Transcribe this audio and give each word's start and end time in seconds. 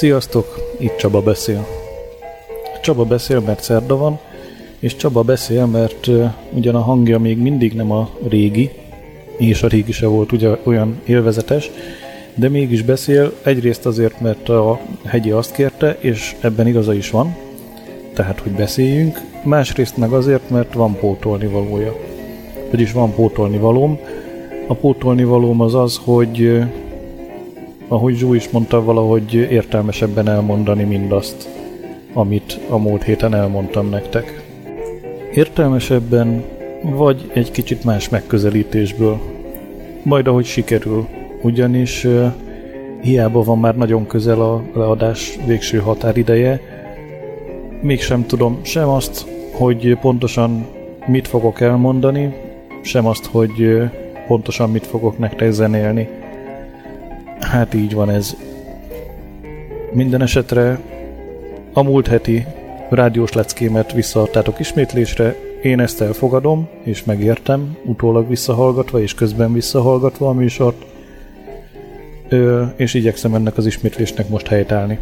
Sziasztok, 0.00 0.58
itt 0.78 0.96
Csaba 0.96 1.20
beszél. 1.20 1.66
Csaba 2.82 3.04
beszél, 3.04 3.40
mert 3.40 3.62
szerda 3.62 3.96
van, 3.96 4.18
és 4.78 4.96
Csaba 4.96 5.22
beszél, 5.22 5.66
mert 5.66 6.06
uh, 6.06 6.30
ugyan 6.52 6.74
a 6.74 6.80
hangja 6.80 7.18
még 7.18 7.38
mindig 7.38 7.72
nem 7.72 7.92
a 7.92 8.10
régi, 8.28 8.70
és 9.38 9.62
a 9.62 9.66
régi 9.66 9.92
se 9.92 10.06
volt 10.06 10.32
ugye 10.32 10.56
olyan 10.62 11.00
élvezetes, 11.04 11.70
de 12.34 12.48
mégis 12.48 12.82
beszél, 12.82 13.32
egyrészt 13.42 13.86
azért, 13.86 14.20
mert 14.20 14.48
a 14.48 14.80
hegyi 15.04 15.30
azt 15.30 15.52
kérte, 15.52 15.96
és 15.98 16.36
ebben 16.40 16.66
igaza 16.66 16.94
is 16.94 17.10
van, 17.10 17.36
tehát, 18.14 18.40
hogy 18.40 18.52
beszéljünk, 18.52 19.20
másrészt 19.44 19.96
meg 19.96 20.12
azért, 20.12 20.50
mert 20.50 20.74
van 20.74 20.94
pótolni 20.94 21.46
valója. 21.46 21.96
Vagyis 22.70 22.92
van 22.92 23.14
pótolni 23.14 23.58
valóm. 23.58 23.98
A 24.66 24.74
pótolni 24.74 25.24
valóm 25.24 25.60
az 25.60 25.74
az, 25.74 26.00
hogy 26.04 26.62
ahogy 27.90 28.16
Zsú 28.16 28.34
is 28.34 28.50
mondta, 28.50 28.84
valahogy 28.84 29.34
értelmesebben 29.34 30.28
elmondani 30.28 30.82
mindazt, 30.82 31.48
amit 32.12 32.58
a 32.68 32.78
múlt 32.78 33.02
héten 33.02 33.34
elmondtam 33.34 33.88
nektek. 33.88 34.42
Értelmesebben, 35.34 36.44
vagy 36.82 37.30
egy 37.34 37.50
kicsit 37.50 37.84
más 37.84 38.08
megközelítésből. 38.08 39.18
Majd 40.02 40.26
ahogy 40.26 40.44
sikerül, 40.44 41.06
ugyanis 41.42 42.06
hiába 43.00 43.42
van 43.42 43.58
már 43.58 43.76
nagyon 43.76 44.06
közel 44.06 44.40
a 44.40 44.62
leadás 44.74 45.38
végső 45.46 45.78
határideje, 45.78 46.60
mégsem 47.80 48.26
tudom 48.26 48.58
sem 48.62 48.88
azt, 48.88 49.26
hogy 49.52 49.98
pontosan 50.00 50.66
mit 51.06 51.28
fogok 51.28 51.60
elmondani, 51.60 52.34
sem 52.82 53.06
azt, 53.06 53.26
hogy 53.26 53.80
pontosan 54.26 54.70
mit 54.70 54.86
fogok 54.86 55.18
nektek 55.18 55.50
zenélni. 55.50 56.19
Hát 57.50 57.74
így 57.74 57.94
van 57.94 58.10
ez. 58.10 58.36
Minden 59.92 60.22
esetre 60.22 60.80
a 61.72 61.82
múlt 61.82 62.06
heti 62.06 62.46
rádiós 62.90 63.32
leckémet 63.32 63.92
visszaadtátok 63.92 64.58
ismétlésre, 64.58 65.36
én 65.62 65.80
ezt 65.80 66.00
elfogadom, 66.00 66.68
és 66.82 67.04
megértem, 67.04 67.76
utólag 67.84 68.28
visszahallgatva, 68.28 69.00
és 69.00 69.14
közben 69.14 69.52
visszahallgatva 69.52 70.28
a 70.28 70.32
műsort, 70.32 70.84
Ö, 72.28 72.64
és 72.76 72.94
igyekszem 72.94 73.34
ennek 73.34 73.56
az 73.56 73.66
ismétlésnek 73.66 74.28
most 74.28 74.46
helytállni. 74.46 74.98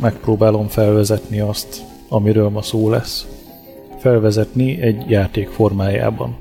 Megpróbálom 0.00 0.66
felvezetni 0.66 1.40
azt, 1.40 1.82
amiről 2.08 2.48
ma 2.48 2.62
szó 2.62 2.90
lesz. 2.90 3.26
Felvezetni 3.98 4.80
egy 4.80 5.10
játék 5.10 5.48
formájában. 5.48 6.36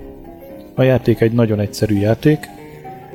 A 0.75 0.83
játék 0.83 1.21
egy 1.21 1.31
nagyon 1.31 1.59
egyszerű 1.59 1.95
játék, 1.95 2.49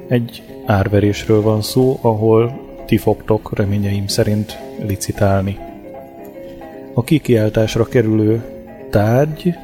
egy 0.09 0.43
árverésről 0.71 1.43
van 1.43 1.63
szó, 1.63 1.99
ahol 2.01 2.61
ti 2.87 2.97
fogtok 2.97 3.51
reményeim 3.55 4.07
szerint 4.07 4.59
licitálni. 4.87 5.59
A 6.95 7.05
kikiáltásra 7.05 7.85
kerülő 7.85 8.43
tárgy 8.91 9.55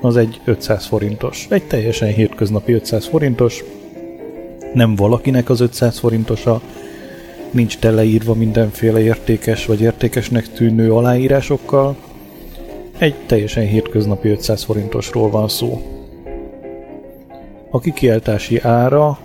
az 0.00 0.16
egy 0.16 0.40
500 0.44 0.86
forintos. 0.86 1.46
Egy 1.50 1.62
teljesen 1.62 2.08
hétköznapi 2.08 2.72
500 2.72 3.06
forintos. 3.06 3.64
Nem 4.74 4.94
valakinek 4.94 5.50
az 5.50 5.60
500 5.60 5.98
forintosa, 5.98 6.60
nincs 7.50 7.78
teleírva 7.78 8.34
mindenféle 8.34 9.00
értékes 9.00 9.66
vagy 9.66 9.80
értékesnek 9.80 10.52
tűnő 10.52 10.92
aláírásokkal. 10.92 11.96
Egy 12.98 13.14
teljesen 13.26 13.66
hétköznapi 13.66 14.28
500 14.28 14.64
forintosról 14.64 15.30
van 15.30 15.48
szó. 15.48 15.82
A 17.70 17.80
kikiáltási 17.80 18.58
ára 18.58 19.18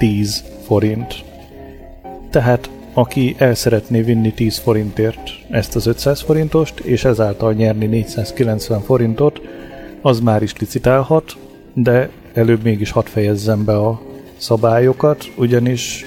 10 0.00 0.44
forint. 0.66 1.24
Tehát 2.30 2.70
aki 2.92 3.34
el 3.38 3.54
szeretné 3.54 4.00
vinni 4.00 4.32
10 4.32 4.58
forintért 4.58 5.30
ezt 5.50 5.76
az 5.76 5.86
500 5.86 6.20
forintost, 6.20 6.78
és 6.78 7.04
ezáltal 7.04 7.52
nyerni 7.52 7.86
490 7.86 8.80
forintot, 8.80 9.40
az 10.00 10.20
már 10.20 10.42
is 10.42 10.56
licitálhat, 10.58 11.36
de 11.74 12.10
előbb 12.32 12.62
mégis 12.62 12.90
hadd 12.90 13.04
fejezzem 13.04 13.64
be 13.64 13.76
a 13.76 14.02
szabályokat, 14.36 15.32
ugyanis 15.36 16.04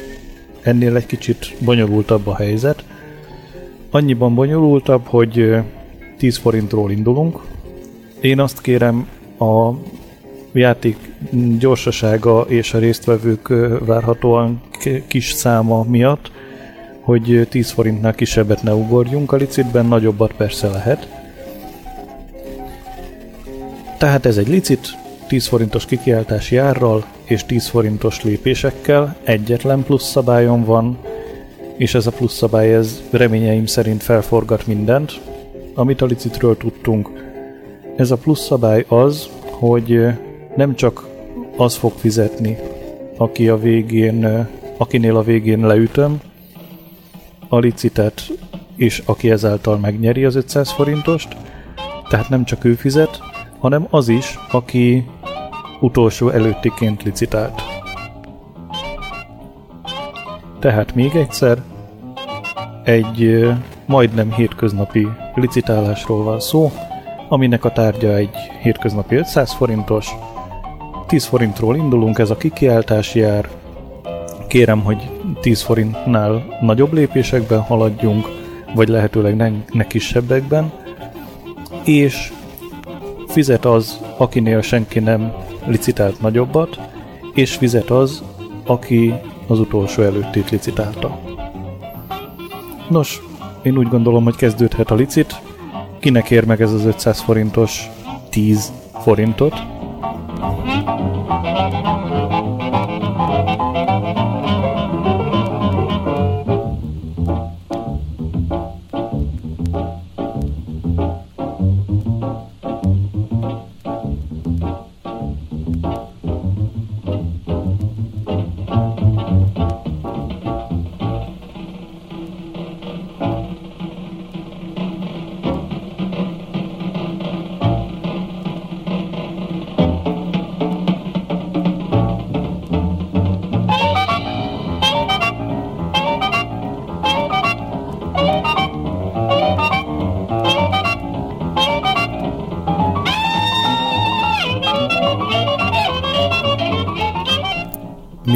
ennél 0.62 0.96
egy 0.96 1.06
kicsit 1.06 1.56
bonyolultabb 1.60 2.28
a 2.28 2.36
helyzet. 2.36 2.84
Annyiban 3.89 4.36
bonyolultabb, 4.36 5.06
hogy 5.06 5.56
10 6.18 6.38
forintról 6.38 6.92
indulunk. 6.92 7.39
Én 8.22 8.39
azt 8.39 8.62
kérem 8.62 9.07
a 9.39 9.72
játék 10.51 11.12
gyorsasága 11.60 12.42
és 12.42 12.74
a 12.74 12.78
résztvevők 12.78 13.48
várhatóan 13.86 14.62
kis 15.08 15.31
száma 15.31 15.84
miatt, 15.84 16.31
hogy 17.02 17.48
10 17.50 17.72
forintnál 17.72 18.14
kisebbet 18.16 18.64
ne 18.64 18.74
ugorjunk 18.74 19.31
a 19.31 19.36
licitben, 19.36 19.86
nagyobbat 19.86 20.34
persze 20.34 20.68
lehet. 20.68 21.08
Tehát 23.98 24.25
ez 24.25 24.38
egy 24.38 24.48
licit, 24.48 24.98
10 25.28 25.48
forintos 25.48 25.86
kikiáltási 25.86 26.58
árral 26.58 27.06
és 27.24 27.46
10 27.46 27.68
forintos 27.68 28.24
lépésekkel, 28.24 29.16
egyetlen 29.24 29.84
plusz 29.84 30.10
szabályon 30.10 30.64
van, 30.64 30.98
és 31.78 31.94
ez 31.96 32.08
a 32.08 32.12
plusz 32.12 32.34
szabály 32.34 32.74
ez 32.74 33.02
reményeim 33.12 33.66
szerint 33.66 34.04
felforgat 34.04 34.68
mindent, 34.68 35.22
amit 35.74 36.02
a 36.02 36.06
licitről 36.06 36.58
tudtunk. 36.58 37.10
Ez 37.96 38.12
a 38.12 38.18
plusz 38.18 38.46
szabály 38.46 38.86
az, 38.88 39.30
hogy 39.42 40.06
nem 40.56 40.75
csak 40.75 41.08
az 41.58 41.76
fog 41.76 41.92
fizetni, 41.92 42.58
aki 43.18 43.50
a 43.50 43.58
végén, 43.58 44.48
akinél 44.78 45.16
a 45.16 45.24
végén 45.24 45.66
leütöm 45.66 46.22
a 47.48 47.60
licitet, 47.60 48.22
és 48.76 49.02
aki 49.06 49.32
ezáltal 49.32 49.78
megnyeri 49.78 50.26
az 50.26 50.36
500 50.36 50.72
forintost, 50.72 51.36
tehát 52.10 52.30
nem 52.30 52.44
csak 52.44 52.64
ő 52.64 52.74
fizet, 52.74 53.22
hanem 53.60 53.88
az 53.90 54.08
is, 54.08 54.40
aki 54.52 55.06
utolsó 55.80 56.30
előttiként 56.30 57.04
licitált. 57.04 57.62
Tehát 60.60 60.96
még 60.96 61.16
egyszer, 61.16 61.62
egy 62.84 63.48
majdnem 63.86 64.34
hétköznapi 64.34 65.08
licitálásról 65.36 66.24
van 66.24 66.40
szó, 66.40 66.72
aminek 67.30 67.66
a 67.66 67.72
tárgya 67.72 68.16
egy 68.16 68.36
hétköznapi 68.62 69.16
500 69.16 69.54
forintos, 69.54 70.10
10 71.13 71.25
forintról 71.25 71.75
indulunk, 71.75 72.19
ez 72.19 72.30
a 72.30 72.38
kikiáltási 72.38 73.21
ár. 73.21 73.50
Kérem, 74.48 74.83
hogy 74.83 75.10
10 75.42 75.62
forintnál 75.62 76.57
nagyobb 76.62 76.94
lépésekben 76.94 77.60
haladjunk, 77.60 78.27
vagy 78.75 78.88
lehetőleg 78.88 79.36
ne, 79.36 79.51
ne 79.71 79.88
kisebbekben, 79.88 80.71
és 81.83 82.33
fizet 83.27 83.65
az, 83.65 84.00
akinél 84.18 84.62
senki 84.62 85.00
nem 85.00 85.33
licitált 85.65 86.21
nagyobbat, 86.21 86.80
és 87.33 87.56
fizet 87.56 87.89
az, 87.89 88.24
aki 88.65 89.13
az 89.48 89.60
utolsó 89.60 90.01
előttét 90.01 90.50
licitálta. 90.50 91.19
Nos, 92.89 93.21
én 93.62 93.77
úgy 93.77 93.88
gondolom, 93.88 94.24
hogy 94.24 94.36
kezdődhet 94.36 94.92
a 94.92 94.95
licit. 94.95 95.42
Kinek 96.00 96.31
ér 96.31 96.45
meg 96.45 96.62
ez 96.62 96.71
az 96.71 96.86
500 96.86 97.21
forintos 97.21 97.89
10 98.30 98.71
forintot? 99.04 99.54
Música 101.54 102.33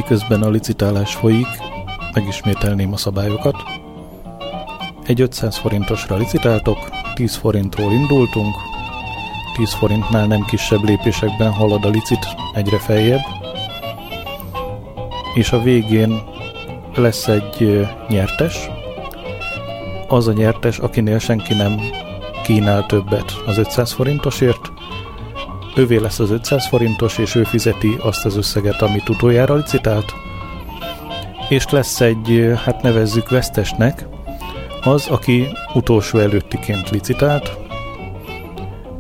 miközben 0.09 0.43
a 0.43 0.49
licitálás 0.49 1.15
folyik, 1.15 1.47
megismételném 2.13 2.93
a 2.93 2.97
szabályokat. 2.97 3.55
Egy 5.05 5.21
500 5.21 5.57
forintosra 5.57 6.15
licitáltok, 6.15 6.77
10 7.13 7.35
forintról 7.35 7.91
indultunk, 7.91 8.55
10 9.55 9.73
forintnál 9.73 10.27
nem 10.27 10.45
kisebb 10.45 10.83
lépésekben 10.83 11.51
halad 11.51 11.85
a 11.85 11.89
licit 11.89 12.27
egyre 12.53 12.77
feljebb, 12.77 13.21
és 15.33 15.51
a 15.51 15.61
végén 15.61 16.21
lesz 16.95 17.27
egy 17.27 17.87
nyertes, 18.09 18.69
az 20.07 20.27
a 20.27 20.33
nyertes, 20.33 20.77
akinél 20.77 21.19
senki 21.19 21.53
nem 21.53 21.79
kínál 22.43 22.85
többet 22.85 23.33
az 23.45 23.57
500 23.57 23.91
forintosért, 23.91 24.66
ővé 25.77 25.97
lesz 25.97 26.19
az 26.19 26.31
500 26.31 26.67
forintos, 26.67 27.17
és 27.17 27.35
ő 27.35 27.43
fizeti 27.43 27.97
azt 27.99 28.25
az 28.25 28.37
összeget, 28.37 28.81
amit 28.81 29.09
utoljára 29.09 29.55
licitált. 29.55 30.13
És 31.49 31.69
lesz 31.69 32.01
egy, 32.01 32.53
hát 32.65 32.81
nevezzük 32.81 33.29
vesztesnek, 33.29 34.05
az, 34.83 35.07
aki 35.07 35.47
utolsó 35.73 36.19
előttiként 36.19 36.89
licitált, 36.89 37.57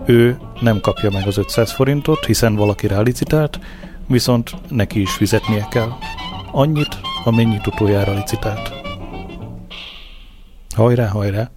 ő 0.05 0.37
nem 0.59 0.79
kapja 0.79 1.11
meg 1.11 1.27
az 1.27 1.37
500 1.37 1.71
forintot, 1.71 2.25
hiszen 2.25 2.55
valaki 2.55 2.87
rá 2.87 3.01
licitált, 3.01 3.59
viszont 4.07 4.55
neki 4.69 5.01
is 5.01 5.11
fizetnie 5.11 5.67
kell. 5.69 5.89
Annyit, 6.51 6.99
amennyit 7.23 7.67
utoljára 7.67 8.13
licitált. 8.13 8.71
Hajrá, 10.75 11.07
hajrá! 11.07 11.56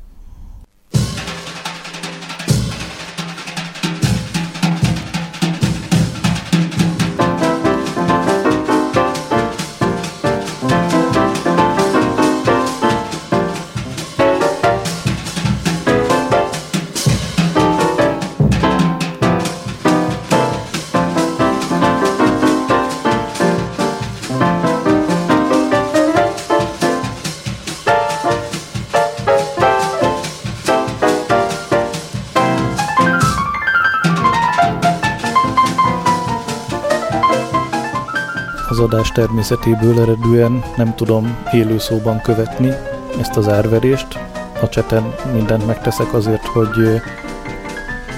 Adás 38.81 39.13
természetéből 39.13 40.01
eredően 40.01 40.65
nem 40.77 40.95
tudom 40.95 41.37
élőszóban 41.53 42.21
követni 42.21 42.73
ezt 43.21 43.37
az 43.37 43.49
árverést. 43.49 44.19
A 44.63 44.69
cseten 44.69 45.15
mindent 45.33 45.67
megteszek 45.67 46.15
azért, 46.15 46.47
hogy 46.47 47.01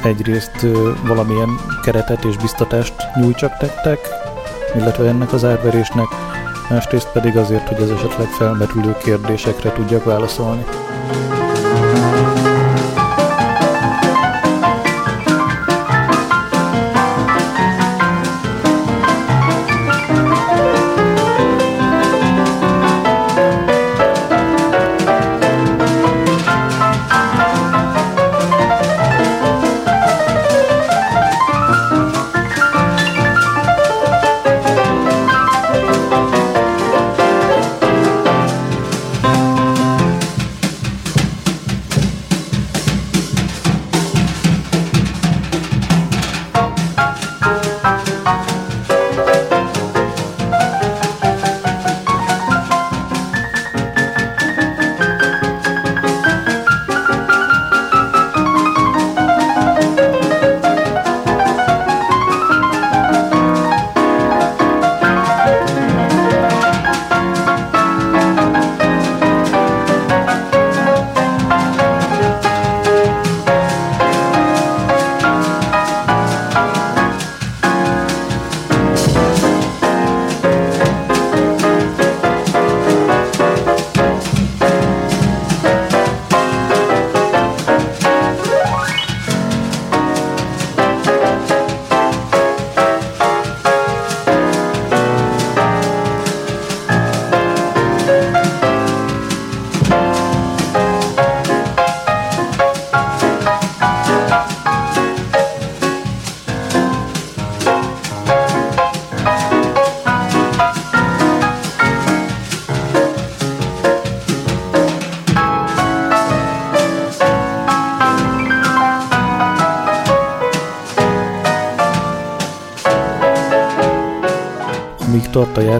egyrészt 0.02 0.66
valamilyen 1.07 1.49
keretet 1.83 2.25
és 2.25 2.37
biztatást 2.37 2.95
nyújtsak 3.21 3.57
tettek, 3.57 3.99
illetve 4.76 5.09
ennek 5.09 5.33
az 5.33 5.45
árverésnek, 5.45 6.07
másrészt 6.71 7.09
pedig 7.12 7.37
azért, 7.37 7.69
hogy 7.69 7.83
az 7.83 7.90
esetleg 7.90 8.28
felmerülő 8.28 8.97
kérdésekre 9.02 9.73
tudjak 9.73 10.04
válaszolni. 10.04 10.64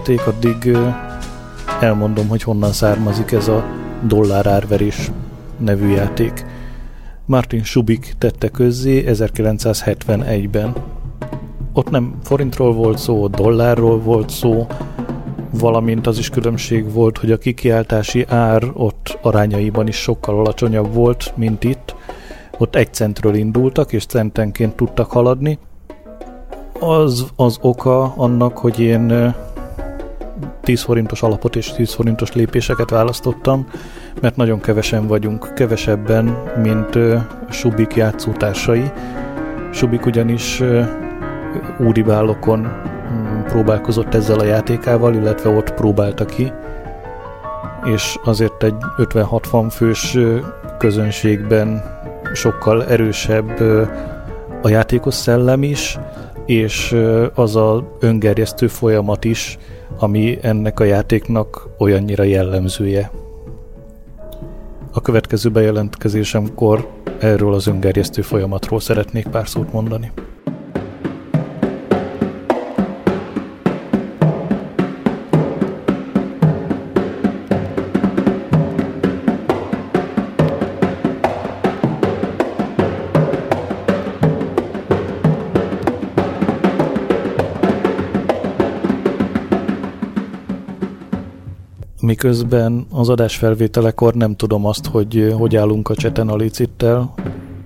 Játék, 0.07 0.27
addig 0.27 0.77
elmondom, 1.81 2.29
hogy 2.29 2.43
honnan 2.43 2.73
származik 2.73 3.33
ez 3.33 3.49
a 3.49 3.65
dollár 4.07 4.47
árverés 4.47 5.11
nevű 5.57 5.89
játék. 5.89 6.45
Martin 7.27 7.63
Subik 7.63 8.15
tette 8.19 8.49
közzé 8.49 9.05
1971-ben. 9.07 10.75
Ott 11.73 11.91
nem 11.91 12.15
forintról 12.23 12.73
volt 12.73 12.99
szó, 12.99 13.27
dollárról 13.27 14.01
volt 14.01 14.31
szó, 14.31 14.67
valamint 15.51 16.07
az 16.07 16.19
is 16.19 16.31
különbség 16.31 16.93
volt, 16.93 17.19
hogy 17.19 17.33
a 17.33 17.39
kikiáltási 17.39 18.25
ár 18.29 18.63
ott 18.75 19.19
arányaiban 19.23 19.89
is 19.89 19.97
sokkal 19.97 20.39
alacsonyabb 20.39 20.95
volt, 20.95 21.33
mint 21.37 21.65
itt. 21.65 21.95
Ott 22.59 22.77
egy 22.77 22.95
centről 22.95 23.35
indultak, 23.35 23.93
és 23.93 24.07
centenként 24.07 24.77
tudtak 24.77 25.11
haladni. 25.11 25.59
Az 26.81 27.27
az 27.37 27.59
oka 27.61 28.13
annak, 28.17 28.59
hogy 28.59 28.81
én 28.81 29.35
10 30.61 30.83
forintos 30.83 31.23
alapot 31.23 31.57
és 31.57 31.73
10 31.73 31.93
forintos 31.93 32.33
lépéseket 32.33 32.91
választottam, 32.91 33.67
mert 34.21 34.37
nagyon 34.37 34.61
kevesen 34.61 35.07
vagyunk, 35.07 35.55
kevesebben, 35.55 36.37
mint 36.63 36.99
Subik 37.51 37.95
játszótársai. 37.95 38.91
Subik 39.73 40.07
ugyanis 40.07 40.63
úribálokon 41.79 42.59
mm, 42.59 43.43
próbálkozott 43.43 44.15
ezzel 44.15 44.39
a 44.39 44.45
játékával, 44.45 45.15
illetve 45.15 45.51
ott 45.51 45.75
próbálta 45.75 46.25
ki, 46.25 46.53
és 47.85 48.19
azért 48.25 48.63
egy 48.63 48.77
50-60 48.97 49.67
fős 49.71 50.19
közönségben 50.79 51.83
sokkal 52.35 52.85
erősebb 52.85 53.61
a 54.63 54.69
játékos 54.69 55.15
szellem 55.15 55.63
is, 55.63 55.99
és 56.47 56.97
az 57.35 57.57
a 57.57 57.97
öngerjesztő 58.01 58.67
folyamat 58.67 59.25
is, 59.25 59.59
ami 59.99 60.39
ennek 60.41 60.81
a 60.81 60.85
játéknak 60.85 61.69
olyannyira 61.79 62.23
jellemzője. 62.23 63.11
A 64.93 65.01
következő 65.01 65.51
bejelentkezésemkor 65.51 66.89
erről 67.21 67.55
az 67.55 67.67
öngerjesztő 67.67 68.23
folyamatról 68.23 68.81
szeretnék 68.81 69.27
pár 69.27 69.49
szót 69.49 69.73
mondani. 69.73 70.13
Miközben 92.23 92.87
az 92.91 93.09
adásfelvételekor 93.09 94.15
nem 94.15 94.37
tudom 94.37 94.67
azt, 94.67 94.87
hogy 94.87 95.35
hogy 95.39 95.57
állunk 95.57 95.89
a 95.89 95.95
cseten 95.95 96.29
a 96.29 96.37
licittel, 96.37 97.15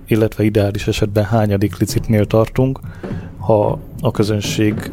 illetve 0.07 0.43
ideális 0.43 0.87
esetben 0.87 1.23
hányadik 1.23 1.77
licitnél 1.77 2.25
tartunk, 2.25 2.79
ha 3.39 3.79
a 4.01 4.11
közönség 4.11 4.91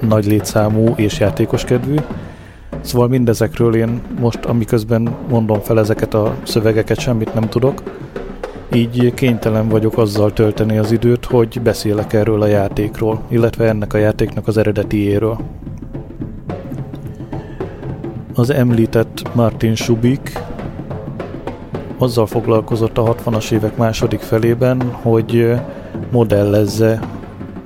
nagy 0.00 0.26
létszámú 0.26 0.92
és 0.94 1.18
játékos 1.18 1.64
kedvű. 1.64 1.94
Szóval 2.80 3.08
mindezekről 3.08 3.74
én 3.74 4.00
most, 4.20 4.44
amiközben 4.44 5.14
mondom 5.28 5.60
fel 5.60 5.78
ezeket 5.78 6.14
a 6.14 6.36
szövegeket, 6.42 6.98
semmit 6.98 7.34
nem 7.34 7.48
tudok, 7.48 7.82
így 8.72 9.14
kénytelen 9.14 9.68
vagyok 9.68 9.98
azzal 9.98 10.32
tölteni 10.32 10.78
az 10.78 10.92
időt, 10.92 11.24
hogy 11.24 11.60
beszélek 11.60 12.12
erről 12.12 12.42
a 12.42 12.46
játékról, 12.46 13.22
illetve 13.28 13.68
ennek 13.68 13.94
a 13.94 13.98
játéknak 13.98 14.46
az 14.46 14.56
eredetiéről 14.56 15.38
az 18.36 18.50
említett 18.50 19.34
Martin 19.34 19.74
Subik 19.74 20.38
azzal 21.98 22.26
foglalkozott 22.26 22.98
a 22.98 23.14
60-as 23.14 23.50
évek 23.50 23.76
második 23.76 24.20
felében, 24.20 24.82
hogy 24.92 25.54
modellezze 26.10 27.00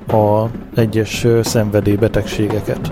a 0.07 0.45
egyes 0.75 1.27
szenvedélybetegségeket. 1.41 2.91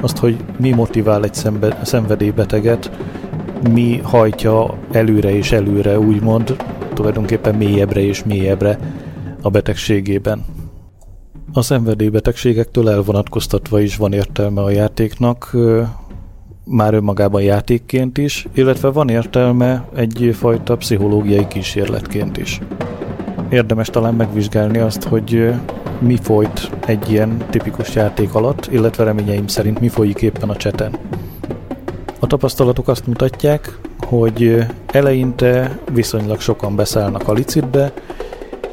Azt, 0.00 0.18
hogy 0.18 0.36
mi 0.58 0.70
motivál 0.70 1.24
egy 1.24 1.34
szenvedélybeteget, 1.82 2.90
mi 3.72 4.00
hajtja 4.02 4.74
előre 4.92 5.30
és 5.36 5.52
előre, 5.52 5.98
úgymond, 5.98 6.56
tulajdonképpen 6.94 7.54
mélyebbre 7.54 8.00
és 8.00 8.24
mélyebbre 8.24 8.78
a 9.42 9.50
betegségében. 9.50 10.44
A 11.52 11.62
szenvedélybetegségektől 11.62 12.90
elvonatkoztatva 12.90 13.80
is 13.80 13.96
van 13.96 14.12
értelme 14.12 14.60
a 14.60 14.70
játéknak, 14.70 15.56
már 16.70 16.94
önmagában 16.94 17.42
játékként 17.42 18.18
is, 18.18 18.46
illetve 18.54 18.88
van 18.88 19.08
értelme 19.08 19.88
egyfajta 19.94 20.76
pszichológiai 20.76 21.46
kísérletként 21.48 22.36
is. 22.36 22.60
Érdemes 23.48 23.88
talán 23.88 24.14
megvizsgálni 24.14 24.78
azt, 24.78 25.02
hogy 25.02 25.52
mi 25.98 26.16
folyt 26.22 26.70
egy 26.86 27.10
ilyen 27.10 27.36
tipikus 27.50 27.94
játék 27.94 28.34
alatt, 28.34 28.68
illetve 28.72 29.04
reményeim 29.04 29.46
szerint 29.46 29.80
mi 29.80 29.88
folyik 29.88 30.22
éppen 30.22 30.48
a 30.48 30.56
cseten. 30.56 30.98
A 32.18 32.26
tapasztalatok 32.26 32.88
azt 32.88 33.06
mutatják, 33.06 33.78
hogy 34.06 34.66
eleinte 34.86 35.78
viszonylag 35.92 36.40
sokan 36.40 36.76
beszállnak 36.76 37.28
a 37.28 37.32
licitbe, 37.32 37.92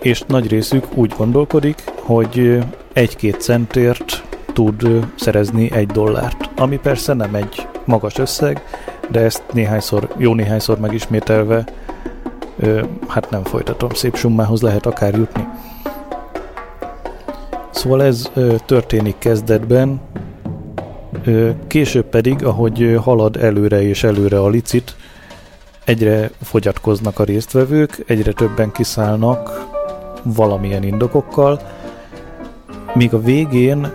és 0.01 0.23
nagy 0.27 0.47
részük 0.47 0.85
úgy 0.93 1.13
gondolkodik, 1.17 1.83
hogy 1.95 2.59
egy-két 2.93 3.41
centért 3.41 4.23
tud 4.53 5.05
szerezni 5.15 5.71
egy 5.73 5.87
dollárt, 5.87 6.49
ami 6.55 6.77
persze 6.77 7.13
nem 7.13 7.35
egy 7.35 7.67
magas 7.87 8.17
összeg, 8.17 8.61
de 9.11 9.19
ezt 9.19 9.43
néhányszor, 9.51 10.07
jó 10.17 10.33
néhányszor 10.33 10.79
megismételve, 10.79 11.63
ö, 12.59 12.83
hát 13.07 13.29
nem 13.29 13.43
folytatom, 13.43 13.89
szép 13.89 14.15
summához 14.15 14.61
lehet 14.61 14.85
akár 14.85 15.13
jutni. 15.13 15.47
Szóval 17.69 18.03
ez 18.03 18.31
ö, 18.33 18.55
történik 18.65 19.15
kezdetben, 19.17 20.01
ö, 21.23 21.49
később 21.67 22.05
pedig, 22.05 22.45
ahogy 22.45 22.99
halad 23.03 23.35
előre 23.35 23.81
és 23.81 24.03
előre 24.03 24.39
a 24.39 24.49
licit, 24.49 24.95
egyre 25.85 26.31
fogyatkoznak 26.41 27.19
a 27.19 27.23
résztvevők, 27.23 28.03
egyre 28.07 28.31
többen 28.31 28.71
kiszállnak 28.71 29.67
valamilyen 30.23 30.83
indokokkal, 30.83 31.61
míg 32.93 33.13
a 33.13 33.19
végén 33.19 33.91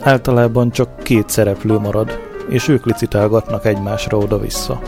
általában 0.00 0.70
csak 0.70 1.02
két 1.02 1.28
szereplő 1.28 1.78
marad, 1.78 2.29
és 2.50 2.68
ők 2.68 2.84
licitálgatnak 2.84 3.64
egymásra 3.64 4.18
oda-vissza. 4.18 4.80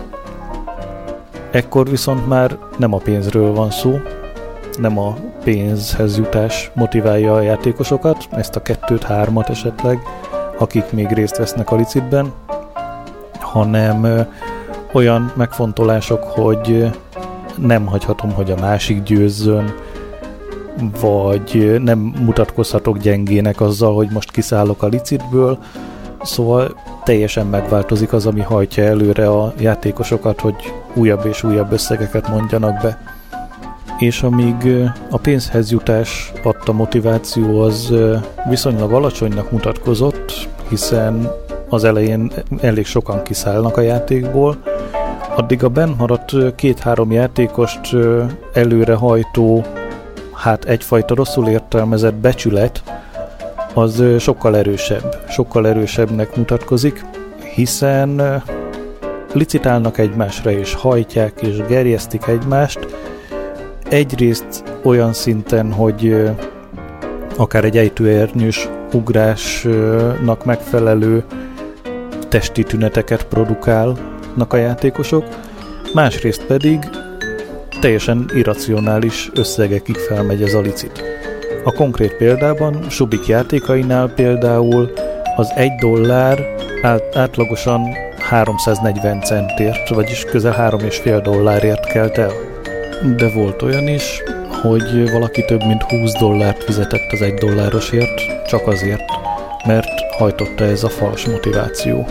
Ekkor 1.50 1.88
viszont 1.88 2.28
már 2.28 2.58
nem 2.76 2.94
a 2.94 2.98
pénzről 2.98 3.52
van 3.54 3.70
szó, 3.70 4.00
nem 4.78 4.98
a 4.98 5.14
pénzhez 5.44 6.16
jutás 6.16 6.70
motiválja 6.74 7.34
a 7.34 7.40
játékosokat, 7.40 8.28
ezt 8.30 8.56
a 8.56 8.62
kettőt, 8.62 9.02
hármat 9.02 9.48
esetleg, 9.48 10.02
akik 10.58 10.92
még 10.92 11.08
részt 11.12 11.36
vesznek 11.36 11.70
a 11.70 11.76
licitben, 11.76 12.32
hanem 13.40 14.26
olyan 14.92 15.32
megfontolások, 15.36 16.22
hogy 16.22 16.90
nem 17.56 17.86
hagyhatom, 17.86 18.32
hogy 18.32 18.50
a 18.50 18.60
másik 18.60 19.02
győzzön, 19.02 19.74
vagy 21.00 21.80
nem 21.82 21.98
mutatkozhatok 21.98 22.98
gyengének 22.98 23.60
azzal, 23.60 23.94
hogy 23.94 24.08
most 24.10 24.30
kiszállok 24.30 24.82
a 24.82 24.86
licitből, 24.86 25.58
szóval 26.22 26.74
teljesen 27.04 27.46
megváltozik 27.46 28.12
az, 28.12 28.26
ami 28.26 28.40
hajtja 28.40 28.84
előre 28.84 29.28
a 29.28 29.52
játékosokat, 29.58 30.40
hogy 30.40 30.54
újabb 30.94 31.26
és 31.26 31.42
újabb 31.42 31.72
összegeket 31.72 32.28
mondjanak 32.28 32.80
be. 32.82 33.02
És 33.98 34.22
amíg 34.22 34.54
a 35.10 35.18
pénzhez 35.18 35.70
jutás 35.70 36.32
adta 36.42 36.72
motiváció 36.72 37.60
az 37.60 37.94
viszonylag 38.48 38.92
alacsonynak 38.92 39.50
mutatkozott, 39.50 40.48
hiszen 40.68 41.30
az 41.68 41.84
elején 41.84 42.32
elég 42.60 42.86
sokan 42.86 43.22
kiszállnak 43.22 43.76
a 43.76 43.80
játékból, 43.80 44.56
addig 45.36 45.64
a 45.64 45.68
benmaradt 45.68 46.54
két-három 46.54 47.12
játékost 47.12 47.96
előre 48.52 48.94
hajtó, 48.94 49.64
hát 50.32 50.64
egyfajta 50.64 51.14
rosszul 51.14 51.48
értelmezett 51.48 52.14
becsület, 52.14 52.82
az 53.74 54.02
sokkal 54.18 54.56
erősebb, 54.56 55.16
sokkal 55.28 55.68
erősebbnek 55.68 56.36
mutatkozik, 56.36 57.04
hiszen 57.54 58.42
licitálnak 59.32 59.98
egymásra, 59.98 60.50
és 60.50 60.74
hajtják, 60.74 61.42
és 61.42 61.56
gerjesztik 61.68 62.26
egymást. 62.26 62.78
Egyrészt 63.88 64.64
olyan 64.82 65.12
szinten, 65.12 65.72
hogy 65.72 66.30
akár 67.36 67.64
egy 67.64 67.78
ejtőernyős 67.78 68.68
ugrásnak 68.92 70.44
megfelelő 70.44 71.24
testi 72.28 72.62
tüneteket 72.62 73.24
produkálnak 73.24 74.52
a 74.52 74.56
játékosok, 74.56 75.24
másrészt 75.94 76.44
pedig 76.44 76.78
teljesen 77.80 78.30
irracionális 78.34 79.30
összegekig 79.34 79.96
felmegy 79.96 80.42
ez 80.42 80.54
a 80.54 80.60
licit. 80.60 81.21
A 81.64 81.72
konkrét 81.72 82.16
példában 82.16 82.90
Subik 82.90 83.26
játékainál 83.26 84.08
például 84.08 84.92
az 85.36 85.52
egy 85.54 85.74
dollár 85.74 86.54
át, 86.82 87.16
átlagosan 87.16 87.80
340 88.18 89.20
centért, 89.20 89.88
vagyis 89.88 90.24
közel 90.24 90.54
3,5 90.58 91.20
dollárért 91.22 91.86
kelt 91.86 92.18
el. 92.18 92.32
De 93.16 93.28
volt 93.28 93.62
olyan 93.62 93.88
is, 93.88 94.22
hogy 94.62 95.10
valaki 95.10 95.44
több 95.44 95.64
mint 95.64 95.82
20 95.82 96.12
dollárt 96.18 96.64
fizetett 96.64 97.12
az 97.12 97.22
egy 97.22 97.34
dollárosért, 97.34 98.46
csak 98.46 98.66
azért, 98.66 99.04
mert 99.66 100.14
hajtotta 100.18 100.64
ez 100.64 100.84
a 100.84 100.88
fals 100.88 101.26
motiváció. 101.26 102.06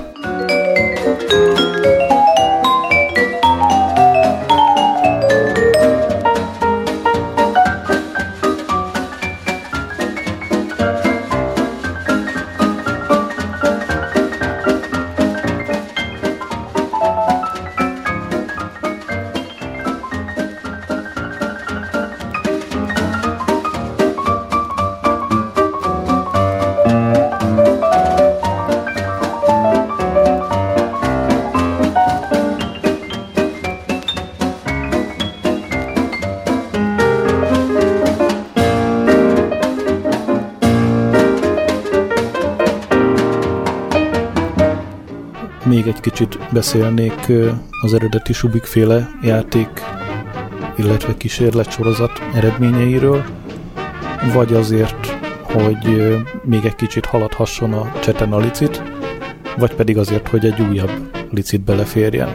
Beszélnék 46.51 47.31
az 47.81 47.93
eredeti 47.93 48.33
Subik 48.33 48.63
féle 48.63 49.09
játék, 49.21 49.69
illetve 50.75 51.17
kísérletsorozat 51.17 52.11
eredményeiről, 52.33 53.23
vagy 54.33 54.53
azért, 54.53 55.07
hogy 55.41 56.17
még 56.43 56.65
egy 56.65 56.75
kicsit 56.75 57.05
haladhasson 57.05 57.73
a 57.73 57.91
cseten 57.99 58.33
a 58.33 58.37
licit, 58.37 58.83
vagy 59.57 59.73
pedig 59.75 59.97
azért, 59.97 60.27
hogy 60.27 60.45
egy 60.45 60.61
újabb 60.61 60.91
licit 61.29 61.61
beleférjen. 61.61 62.29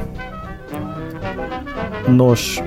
Nos, 2.07 2.63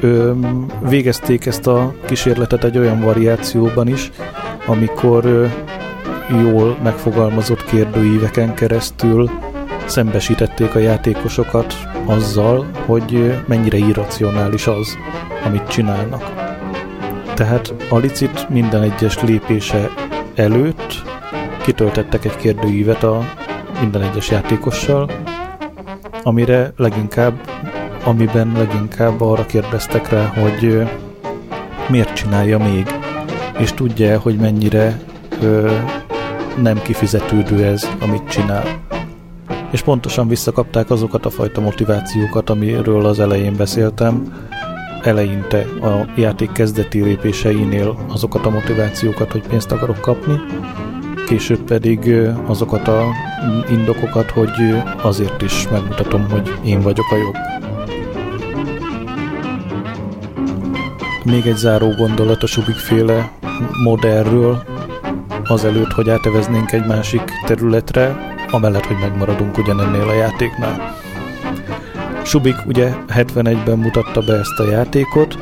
végezték 0.82 1.46
ezt 1.46 1.68
a 1.68 1.94
kísérletet 2.06 2.64
egy 2.64 2.78
olyan 2.78 3.02
variációban 3.02 3.88
is, 3.88 4.12
amikor 4.66 5.50
jól 6.42 6.78
megfogalmazott 6.84 7.66
kérdőíveken 7.66 8.54
keresztül 8.54 9.30
szembesítették 9.90 10.76
a 10.76 10.80
játékosokat 10.80 11.74
azzal, 12.06 12.70
hogy 12.86 13.36
mennyire 13.48 13.78
irracionális 13.78 14.68
az, 14.68 14.98
amit 15.46 15.68
csinálnak. 15.68 16.24
Tehát 17.34 17.74
a 17.90 17.98
licit 17.98 18.50
minden 18.50 18.82
egyes 18.82 19.22
lépése 19.22 19.90
előtt 20.36 21.04
kitöltettek 21.64 22.26
egy 22.26 22.36
kérdőívet 22.36 23.04
a 23.04 23.24
minden 23.80 24.02
egyes 24.02 24.30
játékossal, 24.30 25.12
amire 26.24 26.74
leginkább, 26.78 27.34
amiben 28.04 28.52
leginkább 28.58 29.22
arra 29.22 29.46
kérdeztek 29.46 30.10
rá, 30.10 30.26
hogy 30.26 30.88
miért 31.88 32.14
csinálja 32.14 32.58
még, 32.58 32.88
és 33.58 33.74
tudja 33.74 34.20
hogy 34.20 34.36
mennyire 34.36 35.00
ö, 35.42 35.72
nem 36.62 36.82
kifizetődő 36.82 37.64
ez, 37.66 37.88
amit 38.00 38.30
csinál 38.30 38.88
és 39.72 39.82
pontosan 39.82 40.28
visszakapták 40.28 40.90
azokat 40.90 41.26
a 41.26 41.30
fajta 41.30 41.62
motivációkat, 41.62 42.50
amiről 42.50 43.06
az 43.06 43.20
elején 43.20 43.56
beszéltem, 43.56 44.34
eleinte 45.02 45.66
a 45.82 46.06
játék 46.16 46.52
kezdeti 46.52 47.02
lépéseinél 47.02 47.98
azokat 48.08 48.46
a 48.46 48.50
motivációkat, 48.50 49.32
hogy 49.32 49.48
pénzt 49.48 49.72
akarok 49.72 50.00
kapni, 50.00 50.40
később 51.28 51.62
pedig 51.62 52.16
azokat 52.46 52.88
a 52.88 53.04
indokokat, 53.70 54.32
hogy 54.32 54.52
azért 55.02 55.42
is 55.42 55.68
megmutatom, 55.72 56.30
hogy 56.30 56.52
én 56.66 56.82
vagyok 56.82 57.12
a 57.12 57.16
jobb. 57.16 57.36
Még 61.24 61.46
egy 61.46 61.58
záró 61.58 61.90
gondolat 61.90 62.44
a 62.44 62.48
Subik 62.48 62.76
féle 62.76 63.32
modellről, 63.84 64.64
azelőtt, 65.44 65.92
hogy 65.92 66.10
áteveznénk 66.10 66.72
egy 66.72 66.86
másik 66.86 67.32
területre, 67.46 68.29
amellett, 68.52 68.86
hogy 68.86 68.98
megmaradunk 69.00 69.58
ugyanennél 69.58 70.08
a 70.08 70.14
játéknál. 70.14 70.96
Subik 72.24 72.56
ugye 72.66 72.94
71-ben 73.08 73.78
mutatta 73.78 74.22
be 74.22 74.34
ezt 74.34 74.60
a 74.60 74.70
játékot, 74.70 75.38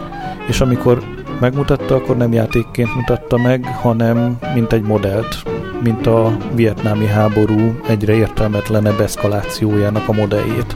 és 0.47 0.61
amikor 0.61 1.03
megmutatta, 1.39 1.95
akkor 1.95 2.17
nem 2.17 2.33
játékként 2.33 2.95
mutatta 2.95 3.37
meg, 3.37 3.65
hanem 3.65 4.37
mint 4.53 4.73
egy 4.73 4.81
modellt, 4.81 5.43
mint 5.83 6.07
a 6.07 6.37
vietnámi 6.53 7.05
háború 7.07 7.79
egyre 7.87 8.13
értelmetlenebb 8.13 8.99
eszkalációjának 8.99 10.07
a 10.07 10.13
modelljét. 10.13 10.75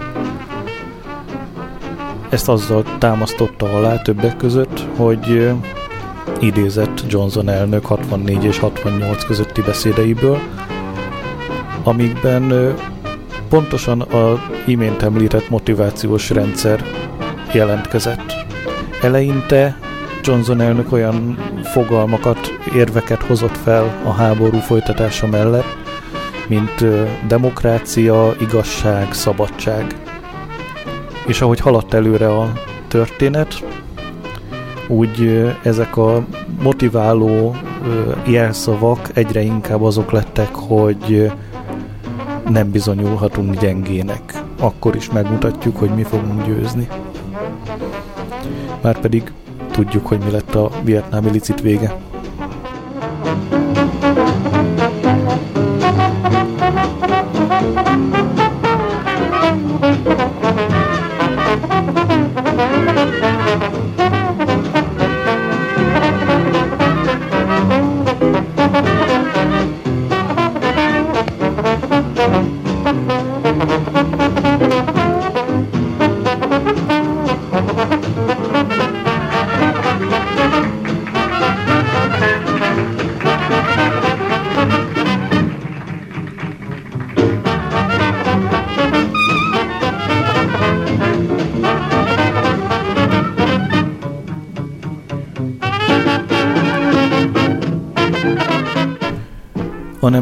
Ezt 2.29 2.49
azzal 2.49 2.83
támasztotta 2.97 3.65
alá 3.75 4.01
többek 4.01 4.37
között, 4.37 4.85
hogy 4.95 5.51
idézett 6.39 7.03
Johnson 7.07 7.49
elnök 7.49 7.85
64 7.85 8.43
és 8.43 8.59
68 8.59 9.25
közötti 9.25 9.61
beszédeiből, 9.61 10.39
amikben 11.83 12.75
pontosan 13.49 14.01
a 14.01 14.39
imént 14.65 15.01
említett 15.01 15.49
motivációs 15.49 16.29
rendszer 16.29 16.83
jelentkezett. 17.53 18.33
Eleinte 19.01 19.77
Johnson 20.23 20.61
elnök 20.61 20.91
olyan 20.91 21.37
fogalmakat, 21.63 22.39
érveket 22.75 23.21
hozott 23.23 23.57
fel 23.57 24.01
a 24.05 24.11
háború 24.11 24.57
folytatása 24.57 25.27
mellett, 25.27 25.77
mint 26.47 26.85
demokrácia, 27.27 28.35
igazság, 28.39 29.13
szabadság. 29.13 29.95
És 31.27 31.41
ahogy 31.41 31.59
haladt 31.59 31.93
előre 31.93 32.27
a 32.27 32.51
történet, 32.87 33.63
úgy 34.87 35.47
ezek 35.63 35.97
a 35.97 36.25
motiváló 36.61 37.55
jelszavak 38.27 39.09
egyre 39.13 39.41
inkább 39.41 39.81
azok 39.81 40.11
lettek, 40.11 40.55
hogy 40.55 41.31
nem 42.51 42.71
bizonyulhatunk 42.71 43.59
gyengének. 43.59 44.43
Akkor 44.59 44.95
is 44.95 45.11
megmutatjuk, 45.11 45.77
hogy 45.77 45.89
mi 45.89 46.03
fogunk 46.03 46.45
győzni. 46.45 46.87
Márpedig 48.81 49.31
tudjuk, 49.71 50.07
hogy 50.07 50.19
mi 50.25 50.31
lett 50.31 50.55
a 50.55 50.71
vietnámi 50.83 51.29
licit 51.29 51.61
vége. 51.61 51.95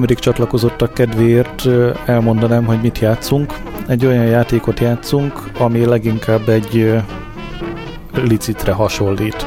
Nemrég 0.09 0.27
csatlakozottak 0.27 0.93
kedvéért 0.93 1.67
elmondanám, 2.05 2.65
hogy 2.65 2.81
mit 2.81 2.99
játszunk. 2.99 3.53
Egy 3.87 4.05
olyan 4.05 4.25
játékot 4.25 4.79
játszunk, 4.79 5.51
ami 5.57 5.85
leginkább 5.85 6.49
egy 6.49 6.93
licitre 8.13 8.71
hasonlít. 8.71 9.45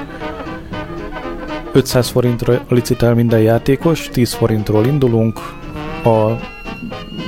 500 1.72 2.08
forintra 2.08 2.60
licitál 2.68 3.14
minden 3.14 3.40
játékos, 3.40 4.08
10 4.12 4.32
forintról 4.32 4.86
indulunk, 4.86 5.38
a 6.04 6.30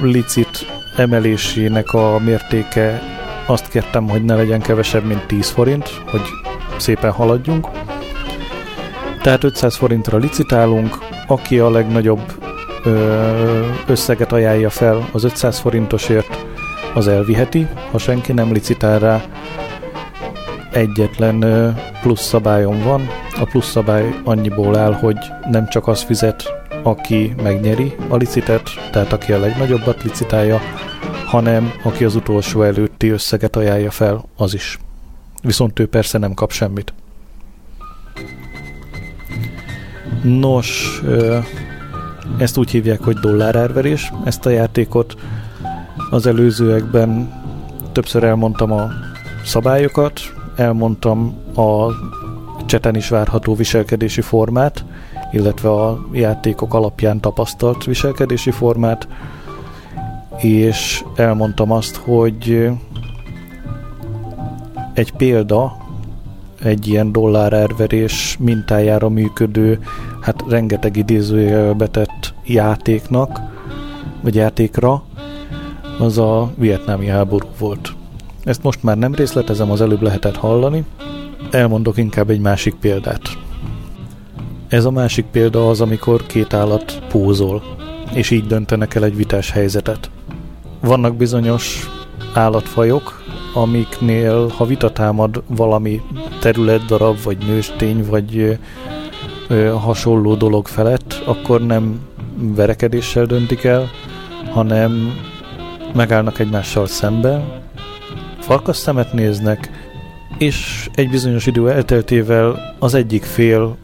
licit 0.02 0.66
emelésének 0.96 1.92
a 1.92 2.18
mértéke 2.24 3.00
azt 3.46 3.68
kértem, 3.68 4.08
hogy 4.08 4.24
ne 4.24 4.34
legyen 4.34 4.60
kevesebb, 4.60 5.04
mint 5.04 5.26
10 5.26 5.48
forint, 5.48 5.88
hogy 6.10 6.22
szépen 6.76 7.10
haladjunk. 7.10 7.68
Tehát 9.22 9.44
500 9.44 9.76
forintra 9.76 10.18
licitálunk, 10.18 10.98
aki 11.26 11.58
a 11.58 11.70
legnagyobb 11.70 12.43
összeget 13.86 14.32
ajánlja 14.32 14.70
fel 14.70 15.08
az 15.12 15.24
500 15.24 15.58
forintosért, 15.58 16.46
az 16.94 17.08
elviheti, 17.08 17.66
ha 17.90 17.98
senki 17.98 18.32
nem 18.32 18.52
licitál 18.52 18.98
rá. 18.98 19.24
Egyetlen 20.72 21.44
plusz 22.02 22.22
szabályom 22.22 22.82
van. 22.82 23.08
A 23.40 23.44
plusz 23.44 23.70
szabály 23.70 24.14
annyiból 24.24 24.76
áll, 24.76 24.92
hogy 24.92 25.18
nem 25.50 25.68
csak 25.68 25.88
az 25.88 26.02
fizet, 26.02 26.52
aki 26.82 27.34
megnyeri 27.42 27.94
a 28.08 28.16
licitet, 28.16 28.70
tehát 28.90 29.12
aki 29.12 29.32
a 29.32 29.38
legnagyobbat 29.38 30.02
licitálja, 30.02 30.60
hanem 31.26 31.72
aki 31.82 32.04
az 32.04 32.14
utolsó 32.14 32.62
előtti 32.62 33.08
összeget 33.08 33.56
ajánlja 33.56 33.90
fel, 33.90 34.24
az 34.36 34.54
is. 34.54 34.78
Viszont 35.42 35.78
ő 35.78 35.86
persze 35.86 36.18
nem 36.18 36.34
kap 36.34 36.52
semmit. 36.52 36.94
Nos, 40.22 41.00
ezt 42.38 42.56
úgy 42.56 42.70
hívják, 42.70 43.00
hogy 43.00 43.16
dollárárverés, 43.16 44.12
ezt 44.24 44.46
a 44.46 44.50
játékot. 44.50 45.14
Az 46.10 46.26
előzőekben 46.26 47.32
többször 47.92 48.24
elmondtam 48.24 48.72
a 48.72 48.88
szabályokat, 49.44 50.20
elmondtam 50.56 51.34
a 51.56 51.86
cseten 52.66 52.96
is 52.96 53.08
várható 53.08 53.54
viselkedési 53.54 54.20
formát, 54.20 54.84
illetve 55.32 55.70
a 55.70 56.06
játékok 56.12 56.74
alapján 56.74 57.20
tapasztalt 57.20 57.84
viselkedési 57.84 58.50
formát, 58.50 59.08
és 60.38 61.04
elmondtam 61.16 61.70
azt, 61.70 61.96
hogy 61.96 62.70
egy 64.94 65.12
példa 65.12 65.76
egy 66.64 66.88
ilyen 66.88 67.12
dollárárverés 67.12 68.36
mintájára 68.40 69.08
működő, 69.08 69.78
hát 70.20 70.44
rengeteg 70.48 70.96
idézője 70.96 71.72
betett 71.72 72.34
játéknak, 72.44 73.40
vagy 74.22 74.34
játékra, 74.34 75.02
az 75.98 76.18
a 76.18 76.52
vietnámi 76.56 77.06
háború 77.06 77.48
volt. 77.58 77.94
Ezt 78.44 78.62
most 78.62 78.82
már 78.82 78.98
nem 78.98 79.14
részletezem, 79.14 79.70
az 79.70 79.80
előbb 79.80 80.02
lehetett 80.02 80.36
hallani, 80.36 80.84
elmondok 81.50 81.96
inkább 81.96 82.30
egy 82.30 82.40
másik 82.40 82.74
példát. 82.74 83.22
Ez 84.68 84.84
a 84.84 84.90
másik 84.90 85.24
példa 85.24 85.68
az, 85.68 85.80
amikor 85.80 86.26
két 86.26 86.54
állat 86.54 87.02
pózol, 87.08 87.62
és 88.12 88.30
így 88.30 88.46
döntenek 88.46 88.94
el 88.94 89.04
egy 89.04 89.16
vitás 89.16 89.50
helyzetet. 89.50 90.10
Vannak 90.80 91.16
bizonyos 91.16 91.88
állatfajok, 92.34 93.23
amiknél 93.54 94.48
ha 94.48 94.64
vita 94.64 94.92
támad 94.92 95.42
valami 95.46 96.00
területdarab, 96.40 97.22
vagy 97.22 97.36
nőstény, 97.46 98.04
vagy 98.08 98.58
ö, 99.48 99.66
hasonló 99.66 100.34
dolog 100.34 100.66
felett, 100.66 101.22
akkor 101.26 101.66
nem 101.66 102.00
verekedéssel 102.36 103.26
döntik 103.26 103.64
el, 103.64 103.90
hanem 104.50 105.12
megállnak 105.94 106.38
egymással 106.38 106.86
szembe, 106.86 107.62
farkas 108.40 108.76
szemet 108.76 109.12
néznek, 109.12 109.70
és 110.38 110.88
egy 110.94 111.10
bizonyos 111.10 111.46
idő 111.46 111.70
elteltével 111.70 112.74
az 112.78 112.94
egyik 112.94 113.22
fél 113.22 113.76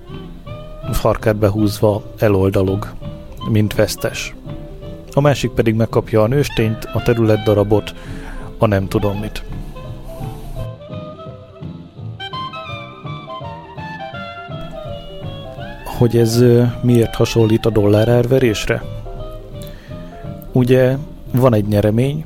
farkát 0.93 1.37
behúzva 1.37 2.03
eloldalog, 2.19 2.93
mint 3.49 3.75
vesztes. 3.75 4.35
A 5.13 5.21
másik 5.21 5.51
pedig 5.51 5.75
megkapja 5.75 6.23
a 6.23 6.27
nőstényt, 6.27 6.85
a 6.93 7.03
területdarabot, 7.03 7.95
a 8.61 8.67
nem 8.67 8.89
tudom 8.89 9.19
mit. 9.19 9.43
Hogy 15.99 16.17
ez 16.17 16.45
miért 16.83 17.15
hasonlít 17.15 17.67
a 17.67 17.71
dollárárverésre? 17.71 18.83
Ugye 20.53 20.97
van 21.33 21.55
egy 21.55 21.67
nyeremény, 21.67 22.25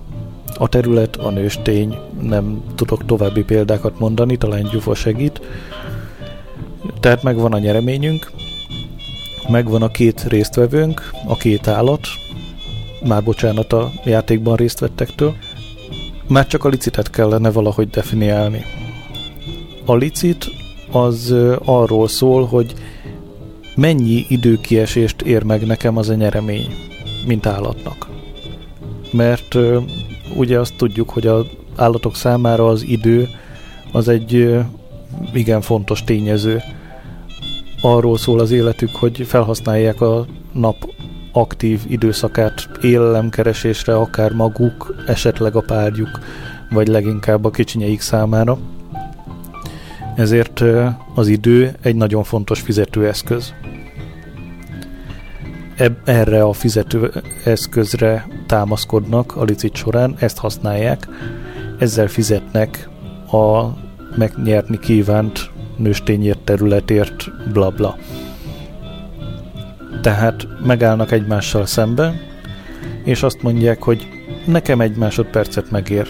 a 0.59 0.69
terület, 0.69 1.17
a 1.17 1.31
nőstény, 1.31 1.99
nem 2.21 2.63
tudok 2.75 3.07
további 3.07 3.45
példákat 3.45 3.99
mondani, 3.99 4.37
talán 4.37 4.69
Gyufa 4.73 4.95
segít. 4.95 5.41
Tehát 7.01 7.23
megvan 7.23 7.53
a 7.53 7.59
nyereményünk, 7.59 8.31
megvan 9.49 9.83
a 9.83 9.89
két 9.89 10.25
résztvevőnk, 10.29 11.11
a 11.27 11.37
két 11.37 11.69
állat, 11.69 12.07
már 13.05 13.23
bocsánat 13.23 13.73
a 13.73 13.91
játékban 14.05 14.57
részt 14.57 14.79
vettektől, 14.79 15.35
már 16.29 16.47
csak 16.47 16.65
a 16.65 16.69
licitet 16.69 17.11
kellene 17.11 17.51
valahogy 17.51 17.89
definiálni. 17.89 18.65
A 19.85 19.95
licit 19.95 20.51
az 20.93 21.35
arról 21.65 22.09
szól, 22.09 22.47
hogy 22.47 22.75
mennyi 23.75 24.25
időkiesést 24.29 25.23
ér 25.23 25.43
meg 25.43 25.67
nekem 25.67 25.97
az 25.97 26.09
a 26.09 26.15
nyeremény, 26.15 26.75
mint 27.27 27.47
állatnak. 27.47 28.09
Mert 29.13 29.57
ugye 30.37 30.59
azt 30.59 30.77
tudjuk, 30.77 31.11
hogy 31.11 31.27
az 31.27 31.45
állatok 31.77 32.17
számára 32.17 32.69
az 32.69 32.83
idő 32.83 33.29
az 33.93 34.09
egy 34.09 34.59
igen 35.33 35.61
fontos 35.61 36.05
tényező. 36.05 36.63
Arról 37.81 38.19
szól 38.19 38.41
az 38.41 38.51
életük, 38.51 38.95
hogy 38.95 39.27
felhasználják 39.27 40.01
a 40.01 40.27
nap 40.53 40.93
aktív 41.37 41.81
időszakát 41.89 42.69
élelemkeresésre, 42.83 43.97
akár 43.97 44.33
maguk, 44.33 44.95
esetleg 45.07 45.57
a 45.57 45.61
párjuk, 45.61 46.21
vagy 46.71 46.89
leginkább 46.89 47.45
a 47.45 47.51
kicsinyeik 47.51 48.01
számára. 48.01 48.59
Ezért 50.17 50.63
az 51.15 51.29
idő 51.29 51.75
egy 51.83 51.97
nagyon 51.97 52.25
fontos 52.25 52.61
fizetőeszköz. 52.61 53.55
Erre 56.05 56.43
a 56.43 56.53
fizetőeszközre 56.53 58.27
támaszkodnak 58.47 59.37
a 59.37 59.45
licit 59.45 59.75
során, 59.75 60.15
ezt 60.19 60.39
használják, 60.39 61.09
ezzel 61.79 62.09
fizetnek 62.09 62.89
a 63.31 63.65
megnyerni 64.17 64.79
kívánt 64.79 65.51
nőstényért, 65.77 66.39
területért, 66.39 67.31
bla 67.53 67.71
bla. 67.71 67.97
Tehát 70.05 70.47
megállnak 70.67 71.11
egymással 71.13 71.67
szembe, 71.67 72.15
és 73.05 73.23
azt 73.23 73.43
mondják, 73.43 73.83
hogy 73.83 74.09
nekem 74.47 74.81
egy 74.81 74.97
másodpercet 74.97 75.71
megér. 75.71 76.09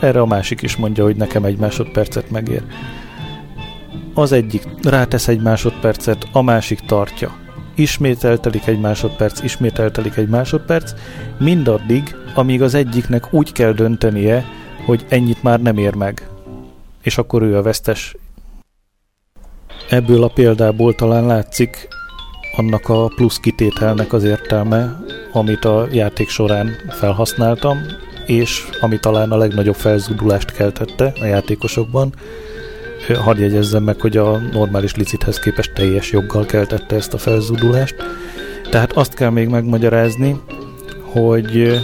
Erre 0.00 0.20
a 0.20 0.26
másik 0.26 0.62
is 0.62 0.76
mondja, 0.76 1.04
hogy 1.04 1.16
nekem 1.16 1.44
egy 1.44 1.56
másodpercet 1.56 2.30
megér. 2.30 2.62
Az 4.14 4.32
egyik 4.32 4.66
rátesz 4.82 5.28
egy 5.28 5.40
másodpercet, 5.40 6.28
a 6.32 6.42
másik 6.42 6.80
tartja. 6.80 7.36
Ismét 7.74 8.24
eltelik 8.24 8.66
egy 8.66 8.80
másodperc, 8.80 9.42
ismét 9.42 9.78
eltelik 9.78 10.16
egy 10.16 10.28
másodperc, 10.28 10.92
mindaddig, 11.38 12.16
amíg 12.34 12.62
az 12.62 12.74
egyiknek 12.74 13.32
úgy 13.32 13.52
kell 13.52 13.72
döntenie, 13.72 14.44
hogy 14.86 15.04
ennyit 15.08 15.42
már 15.42 15.60
nem 15.60 15.78
ér 15.78 15.94
meg. 15.94 16.28
És 17.02 17.18
akkor 17.18 17.42
ő 17.42 17.56
a 17.56 17.62
vesztes. 17.62 18.16
Ebből 19.90 20.22
a 20.22 20.28
példából 20.28 20.94
talán 20.94 21.26
látszik, 21.26 21.88
annak 22.56 22.88
a 22.88 23.06
plusz 23.06 23.38
kitételnek 23.38 24.12
az 24.12 24.24
értelme, 24.24 25.00
amit 25.32 25.64
a 25.64 25.86
játék 25.92 26.28
során 26.28 26.70
felhasználtam, 26.88 27.78
és 28.26 28.68
ami 28.80 28.98
talán 28.98 29.30
a 29.30 29.36
legnagyobb 29.36 29.74
felzúdulást 29.74 30.52
keltette 30.52 31.12
a 31.20 31.24
játékosokban. 31.24 32.12
Hadd 33.22 33.38
jegyezzem 33.38 33.82
meg, 33.82 34.00
hogy 34.00 34.16
a 34.16 34.38
normális 34.52 34.94
licithez 34.94 35.38
képest 35.38 35.72
teljes 35.72 36.12
joggal 36.12 36.46
keltette 36.46 36.96
ezt 36.96 37.14
a 37.14 37.18
felzúdulást. 37.18 37.94
Tehát 38.70 38.92
azt 38.92 39.14
kell 39.14 39.30
még 39.30 39.48
megmagyarázni, 39.48 40.40
hogy, 41.02 41.80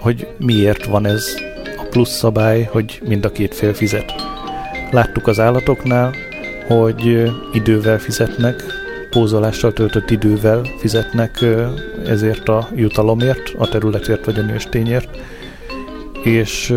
hogy 0.00 0.28
miért 0.38 0.84
van 0.84 1.06
ez 1.06 1.24
a 1.76 1.86
plusz 1.90 2.16
szabály, 2.16 2.68
hogy 2.72 3.00
mind 3.08 3.24
a 3.24 3.32
két 3.32 3.54
fél 3.54 3.74
fizet. 3.74 4.12
Láttuk 4.90 5.26
az 5.26 5.40
állatoknál, 5.40 6.14
hogy 6.68 7.30
idővel 7.52 7.98
fizetnek, 7.98 8.77
pózolással 9.10 9.72
töltött 9.72 10.10
idővel 10.10 10.66
fizetnek 10.78 11.44
ezért 12.06 12.48
a 12.48 12.68
jutalomért, 12.74 13.52
a 13.58 13.68
területért 13.68 14.24
vagy 14.24 14.38
a 14.38 14.42
nőstényért. 14.42 15.08
És 16.22 16.74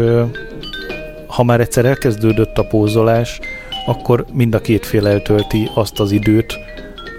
ha 1.28 1.44
már 1.44 1.60
egyszer 1.60 1.86
elkezdődött 1.86 2.58
a 2.58 2.68
pózolás, 2.68 3.40
akkor 3.86 4.26
mind 4.34 4.56
a 4.56 4.62
két 4.62 4.86
fél 4.86 5.08
eltölti 5.08 5.70
azt 5.74 6.00
az 6.00 6.12
időt, 6.12 6.54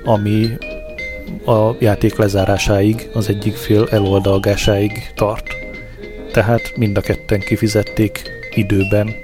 ami 0.04 0.48
a 1.46 1.74
játék 1.78 2.16
lezárásáig, 2.16 3.08
az 3.12 3.28
egyik 3.28 3.54
fél 3.54 3.86
eloldalgásáig 3.90 4.92
tart. 5.14 5.46
Tehát 6.32 6.76
mind 6.76 6.96
a 6.96 7.00
ketten 7.00 7.40
kifizették 7.40 8.22
időben 8.54 9.14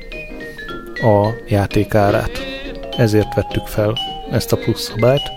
a 0.94 1.28
játék 1.48 1.94
árát. 1.94 2.30
Ezért 2.96 3.34
vettük 3.34 3.66
fel 3.66 3.98
ezt 4.30 4.52
a 4.52 4.56
plusz 4.56 4.82
szabályt, 4.82 5.30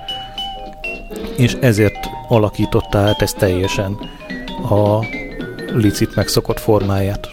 és 1.42 1.58
ezért 1.60 2.10
alakította 2.28 2.98
át 2.98 3.22
ezt 3.22 3.38
teljesen 3.38 3.98
a 4.70 5.06
licit 5.74 6.16
megszokott 6.16 6.60
formáját. 6.60 7.28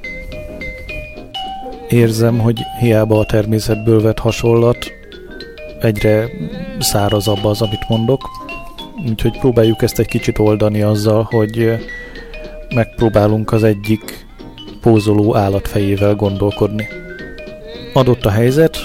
Érzem, 1.88 2.38
hogy 2.38 2.60
hiába 2.80 3.18
a 3.18 3.24
természetből 3.24 4.02
vett 4.02 4.18
hasonlat, 4.18 4.92
egyre 5.80 6.28
szárazabb 6.78 7.44
az, 7.44 7.62
amit 7.62 7.88
mondok, 7.88 8.28
Úgyhogy 9.08 9.38
próbáljuk 9.38 9.82
ezt 9.82 9.98
egy 9.98 10.06
kicsit 10.06 10.38
oldani 10.38 10.82
azzal, 10.82 11.22
hogy 11.22 11.72
megpróbálunk 12.74 13.52
az 13.52 13.64
egyik 13.64 14.26
pózoló 14.80 15.36
állatfejével 15.36 16.14
gondolkodni. 16.14 16.88
Adott 17.92 18.24
a 18.24 18.30
helyzet, 18.30 18.78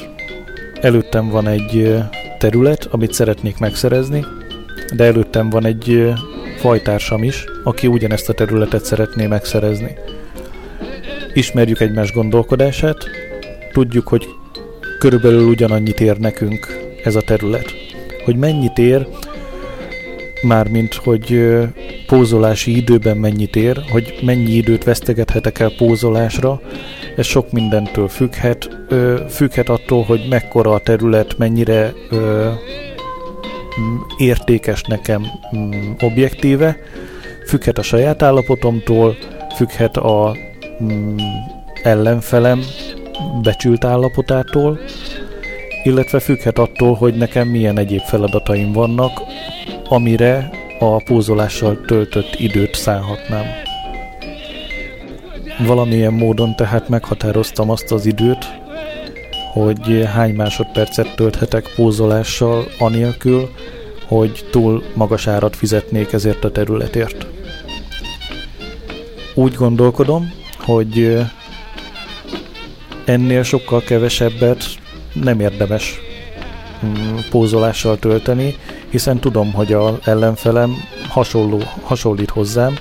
előttem 0.82 1.30
van 1.30 1.48
egy 1.48 1.98
terület, 2.38 2.88
amit 2.92 3.14
szeretnék 3.14 3.58
megszerezni, 3.58 4.26
de 4.95 5.03
előttem 5.03 5.49
van 5.49 5.65
egy 5.65 6.13
fajtársam 6.58 7.23
is, 7.23 7.45
aki 7.63 7.88
ugyanezt 7.88 8.29
a 8.29 8.34
területet 8.34 8.86
szeretné 8.86 9.27
megszerezni. 9.27 9.95
Ismerjük 11.34 11.79
egymás 11.79 12.12
gondolkodását, 12.12 12.97
tudjuk, 13.71 14.08
hogy 14.08 14.25
körülbelül 14.99 15.47
ugyanannyit 15.47 15.99
ér 15.99 16.17
nekünk 16.17 16.67
ez 17.03 17.15
a 17.15 17.21
terület. 17.21 17.73
Hogy 18.25 18.36
mennyit 18.36 18.77
ér, 18.77 19.08
mármint, 20.41 20.93
hogy 20.93 21.58
pózolási 22.08 22.75
időben 22.75 23.17
mennyit 23.17 23.56
ér, 23.56 23.82
hogy 23.89 24.19
mennyi 24.21 24.51
időt 24.51 24.84
vesztegethetek 24.84 25.60
el 25.60 25.71
pózolásra, 25.77 26.62
ez 27.15 27.25
sok 27.25 27.51
mindentől 27.51 28.08
függhet. 28.08 28.69
Függhet 29.29 29.69
attól, 29.69 30.03
hogy 30.03 30.25
mekkora 30.29 30.71
a 30.71 30.79
terület, 30.79 31.38
mennyire 31.38 31.93
értékes 34.18 34.82
nekem 34.82 35.26
objektíve, 36.00 36.78
függhet 37.48 37.78
a 37.78 37.82
saját 37.82 38.22
állapotomtól, 38.22 39.16
függhet 39.56 39.98
a 39.98 40.36
ellenfelem 41.84 42.64
becsült 43.42 43.84
állapotától, 43.84 44.80
illetve 45.84 46.20
függhet 46.20 46.58
attól, 46.58 46.94
hogy 46.94 47.16
nekem 47.16 47.48
milyen 47.48 47.78
egyéb 47.78 48.02
feladataim 48.02 48.72
vannak, 48.72 49.22
amire 49.90 50.50
a 50.80 51.04
pózolással 51.04 51.82
töltött 51.86 52.36
időt 52.38 52.76
szállhatnám. 52.76 53.46
Valamilyen 55.66 56.14
módon 56.14 56.56
tehát 56.56 56.90
meghatároztam 56.90 57.70
azt 57.70 57.92
az 57.92 58.06
időt, 58.06 58.62
hogy 59.54 60.08
hány 60.13 60.36
másodpercet 60.36 61.16
tölthetek 61.16 61.70
pózolással 61.76 62.66
anélkül, 62.80 63.50
hogy 64.08 64.46
túl 64.52 64.84
magas 64.94 65.28
árat 65.28 65.56
fizetnék 65.56 66.13
ezért 66.13 66.44
a 66.44 66.52
területért. 66.52 67.26
Úgy 69.34 69.54
gondolkodom, 69.54 70.34
hogy 70.58 71.22
ennél 73.06 73.44
sokkal 73.44 73.82
kevesebbet 73.82 74.63
nem 75.13 75.39
érdemes 75.39 76.00
mm, 76.86 77.18
pózolással 77.30 77.98
tölteni, 77.98 78.56
hiszen 78.89 79.20
tudom, 79.20 79.54
hogy 79.54 79.74
a 79.74 80.00
ellenfelem 80.04 80.76
hasonló, 81.08 81.62
hasonlít 81.82 82.30
hozzám, 82.30 82.78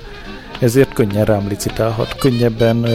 ezért 0.59 0.93
könnyen 0.93 1.25
rám 1.25 1.47
licitálhat, 1.47 2.15
könnyebben 2.15 2.85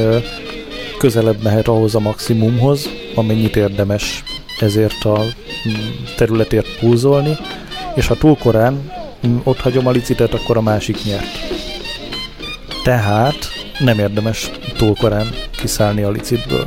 közelebb 0.99 1.43
mehet 1.43 1.69
ahhoz 1.69 1.95
a 1.95 2.01
maximumhoz, 2.01 2.89
amennyit 3.15 3.57
érdemes 3.57 4.23
ezért 4.61 5.05
a 5.05 5.19
mm, 5.19 5.73
területért 6.17 6.79
pózolni, 6.79 7.37
és 7.95 8.07
ha 8.07 8.15
túl 8.15 8.37
korán 8.37 8.93
mm, 9.27 9.37
ott 9.45 9.61
hagyom 9.61 9.87
a 9.87 9.91
licitet, 9.91 10.35
akkor 10.35 10.57
a 10.57 10.63
másik 10.63 11.05
nyert. 11.05 11.39
Tehát 12.83 13.37
nem 13.79 13.99
érdemes 13.99 14.51
túl 14.77 14.95
korán 14.95 15.27
kiszállni 15.51 16.03
a 16.03 16.11
licitből. 16.11 16.67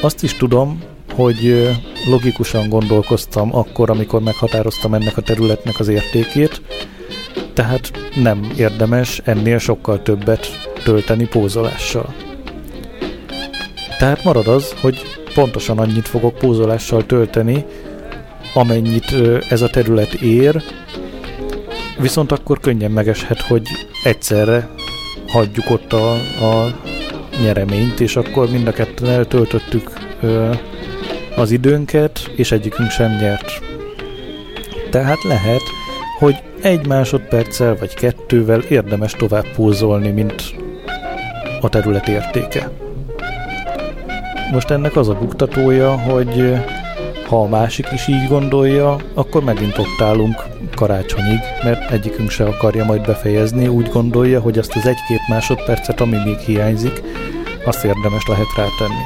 Azt 0.00 0.22
is 0.22 0.34
tudom, 0.36 0.82
hogy 1.14 1.70
logikusan 2.06 2.68
gondolkoztam 2.68 3.54
akkor, 3.56 3.90
amikor 3.90 4.20
meghatároztam 4.20 4.94
ennek 4.94 5.16
a 5.16 5.22
területnek 5.22 5.80
az 5.80 5.88
értékét, 5.88 6.62
tehát 7.54 7.90
nem 8.14 8.50
érdemes 8.56 9.20
ennél 9.24 9.58
sokkal 9.58 10.02
többet 10.02 10.46
tölteni 10.84 11.26
pózolással. 11.26 12.14
Tehát 14.00 14.24
marad 14.24 14.46
az, 14.46 14.74
hogy 14.80 15.02
pontosan 15.34 15.78
annyit 15.78 16.08
fogok 16.08 16.34
pózolással 16.34 17.06
tölteni, 17.06 17.64
amennyit 18.54 19.14
ez 19.50 19.62
a 19.62 19.68
terület 19.68 20.12
ér, 20.12 20.62
viszont 21.98 22.32
akkor 22.32 22.60
könnyen 22.60 22.90
megeshet, 22.90 23.40
hogy 23.40 23.62
egyszerre 24.04 24.68
hagyjuk 25.26 25.70
ott 25.70 25.92
a, 25.92 26.12
a 26.14 26.74
nyereményt, 27.42 28.00
és 28.00 28.16
akkor 28.16 28.50
mind 28.50 28.66
a 28.66 28.72
ketten 28.72 29.08
eltöltöttük 29.08 29.92
ö, 30.20 30.52
az 31.36 31.50
időnket, 31.50 32.30
és 32.36 32.52
egyikünk 32.52 32.90
sem 32.90 33.10
nyert. 33.10 33.62
Tehát 34.90 35.22
lehet, 35.22 35.62
hogy 36.18 36.34
egy 36.62 36.86
másodperccel 36.86 37.76
vagy 37.76 37.94
kettővel 37.94 38.60
érdemes 38.60 39.12
tovább 39.12 39.46
pózolni, 39.54 40.10
mint 40.10 40.54
a 41.60 41.68
terület 41.68 42.08
értéke. 42.08 42.79
Most 44.50 44.70
ennek 44.70 44.96
az 44.96 45.08
a 45.08 45.14
buktatója, 45.14 45.98
hogy 45.98 46.54
ha 47.28 47.42
a 47.42 47.48
másik 47.48 47.86
is 47.92 48.08
így 48.08 48.28
gondolja, 48.28 48.96
akkor 49.14 49.44
megint 49.44 49.78
ott 49.78 50.00
állunk 50.00 50.44
karácsonyig, 50.74 51.38
mert 51.62 51.90
egyikünk 51.90 52.30
se 52.30 52.44
akarja 52.44 52.84
majd 52.84 53.06
befejezni, 53.06 53.68
úgy 53.68 53.88
gondolja, 53.88 54.40
hogy 54.40 54.58
azt 54.58 54.76
az 54.76 54.86
egy-két 54.86 55.28
másodpercet, 55.28 56.00
ami 56.00 56.16
még 56.24 56.38
hiányzik, 56.38 57.02
azt 57.64 57.84
érdemes 57.84 58.26
lehet 58.26 58.56
rátenni. 58.56 59.02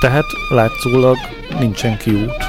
Tehát 0.00 0.24
látszólag 0.50 1.16
nincsen 1.58 1.96
kiút. 1.96 2.44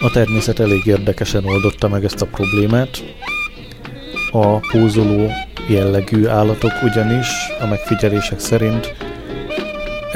A 0.00 0.10
természet 0.12 0.58
elég 0.58 0.86
érdekesen 0.86 1.44
oldotta 1.44 1.88
meg 1.88 2.04
ezt 2.04 2.22
a 2.22 2.26
problémát. 2.26 3.04
A 4.32 4.58
pózoló 4.58 5.30
jellegű 5.68 6.26
állatok 6.26 6.72
ugyanis 6.82 7.28
a 7.60 7.66
megfigyelések 7.66 8.38
szerint 8.38 9.05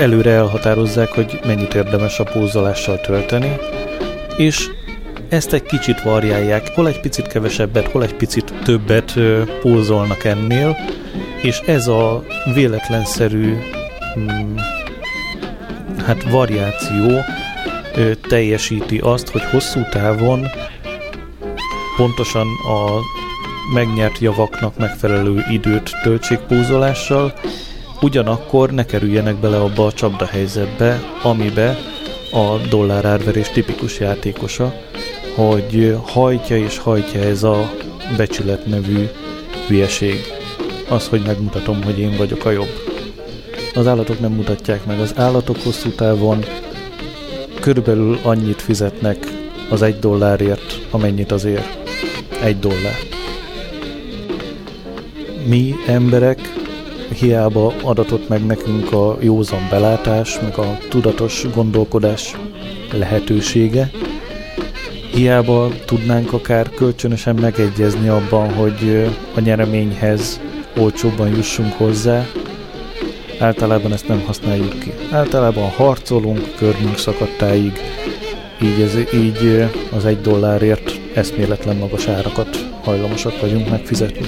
előre 0.00 0.30
elhatározzák, 0.30 1.08
hogy 1.08 1.40
mennyit 1.46 1.74
érdemes 1.74 2.18
a 2.18 2.24
pózolással 2.24 3.00
tölteni, 3.00 3.56
és 4.36 4.68
ezt 5.28 5.52
egy 5.52 5.62
kicsit 5.62 6.02
variálják, 6.02 6.70
hol 6.74 6.88
egy 6.88 7.00
picit 7.00 7.26
kevesebbet, 7.26 7.86
hol 7.86 8.02
egy 8.02 8.14
picit 8.14 8.52
többet 8.64 9.14
pózolnak 9.60 10.24
ennél, 10.24 10.76
és 11.42 11.58
ez 11.58 11.86
a 11.86 12.24
véletlenszerű 12.54 13.56
hmm, 14.14 14.54
hát 16.06 16.22
variáció 16.22 17.18
ö, 17.94 18.14
teljesíti 18.14 18.98
azt, 18.98 19.28
hogy 19.28 19.42
hosszú 19.44 19.80
távon 19.90 20.46
pontosan 21.96 22.46
a 22.46 23.00
megnyert 23.74 24.18
javaknak 24.18 24.78
megfelelő 24.78 25.44
időt 25.50 25.90
töltsék 26.02 26.38
pózolással, 26.38 27.32
ugyanakkor 28.00 28.70
ne 28.70 28.84
kerüljenek 28.84 29.36
bele 29.36 29.60
abba 29.60 29.86
a 29.86 29.92
csapda 29.92 30.26
helyzetbe, 30.26 31.00
amibe 31.22 31.78
a 32.32 32.56
dollárárverés 32.68 33.48
tipikus 33.48 34.00
játékosa, 34.00 34.74
hogy 35.34 35.96
hajtja 36.02 36.56
és 36.56 36.78
hajtja 36.78 37.20
ez 37.20 37.42
a 37.42 37.70
becsület 38.16 38.66
nevű 38.66 39.08
hülyeség. 39.66 40.20
Az, 40.88 41.08
hogy 41.08 41.22
megmutatom, 41.26 41.82
hogy 41.82 41.98
én 41.98 42.16
vagyok 42.16 42.44
a 42.44 42.50
jobb. 42.50 42.88
Az 43.74 43.86
állatok 43.86 44.20
nem 44.20 44.32
mutatják 44.32 44.84
meg. 44.84 45.00
Az 45.00 45.12
állatok 45.16 45.56
hosszú 45.62 45.90
távon 45.90 46.44
körülbelül 47.60 48.18
annyit 48.22 48.62
fizetnek 48.62 49.26
az 49.70 49.82
egy 49.82 49.98
dollárért, 49.98 50.80
amennyit 50.90 51.32
ér. 51.44 51.62
Egy 52.42 52.58
dollár. 52.58 52.98
Mi 55.46 55.74
emberek 55.86 56.59
hiába 57.14 57.72
adatott 57.82 58.28
meg 58.28 58.46
nekünk 58.46 58.92
a 58.92 59.16
józan 59.20 59.66
belátás, 59.70 60.40
meg 60.40 60.58
a 60.58 60.78
tudatos 60.88 61.46
gondolkodás 61.54 62.36
lehetősége, 62.92 63.90
hiába 65.12 65.68
tudnánk 65.84 66.32
akár 66.32 66.70
kölcsönösen 66.70 67.34
megegyezni 67.34 68.08
abban, 68.08 68.54
hogy 68.54 69.08
a 69.34 69.40
nyereményhez 69.40 70.40
olcsóbban 70.76 71.28
jussunk 71.28 71.72
hozzá, 71.72 72.26
általában 73.38 73.92
ezt 73.92 74.08
nem 74.08 74.22
használjuk 74.26 74.78
ki. 74.78 74.92
Általában 75.10 75.68
harcolunk 75.68 76.54
körmünk 76.56 76.98
szakadtáig, 76.98 77.72
így, 78.62 78.80
ez, 78.80 79.14
így 79.14 79.64
az 79.96 80.04
egy 80.04 80.20
dollárért 80.20 81.00
eszméletlen 81.14 81.76
magas 81.76 82.06
árakat 82.06 82.68
hajlamosak 82.82 83.40
vagyunk 83.40 83.70
megfizetni. 83.70 84.26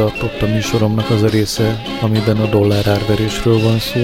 Tartott 0.00 0.42
a 0.42 0.46
műsoromnak 0.46 1.10
az 1.10 1.22
a 1.22 1.28
része, 1.28 1.82
amiben 2.00 2.36
a 2.36 2.46
dollár 2.46 2.86
árverésről 2.86 3.60
van 3.60 3.78
szó. 3.78 4.00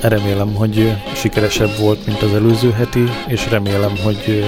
Remélem, 0.00 0.54
hogy 0.54 0.92
sikeresebb 1.14 1.78
volt, 1.78 2.06
mint 2.06 2.22
az 2.22 2.34
előző 2.34 2.70
heti, 2.70 3.04
és 3.26 3.50
remélem, 3.50 3.92
hogy 4.02 4.44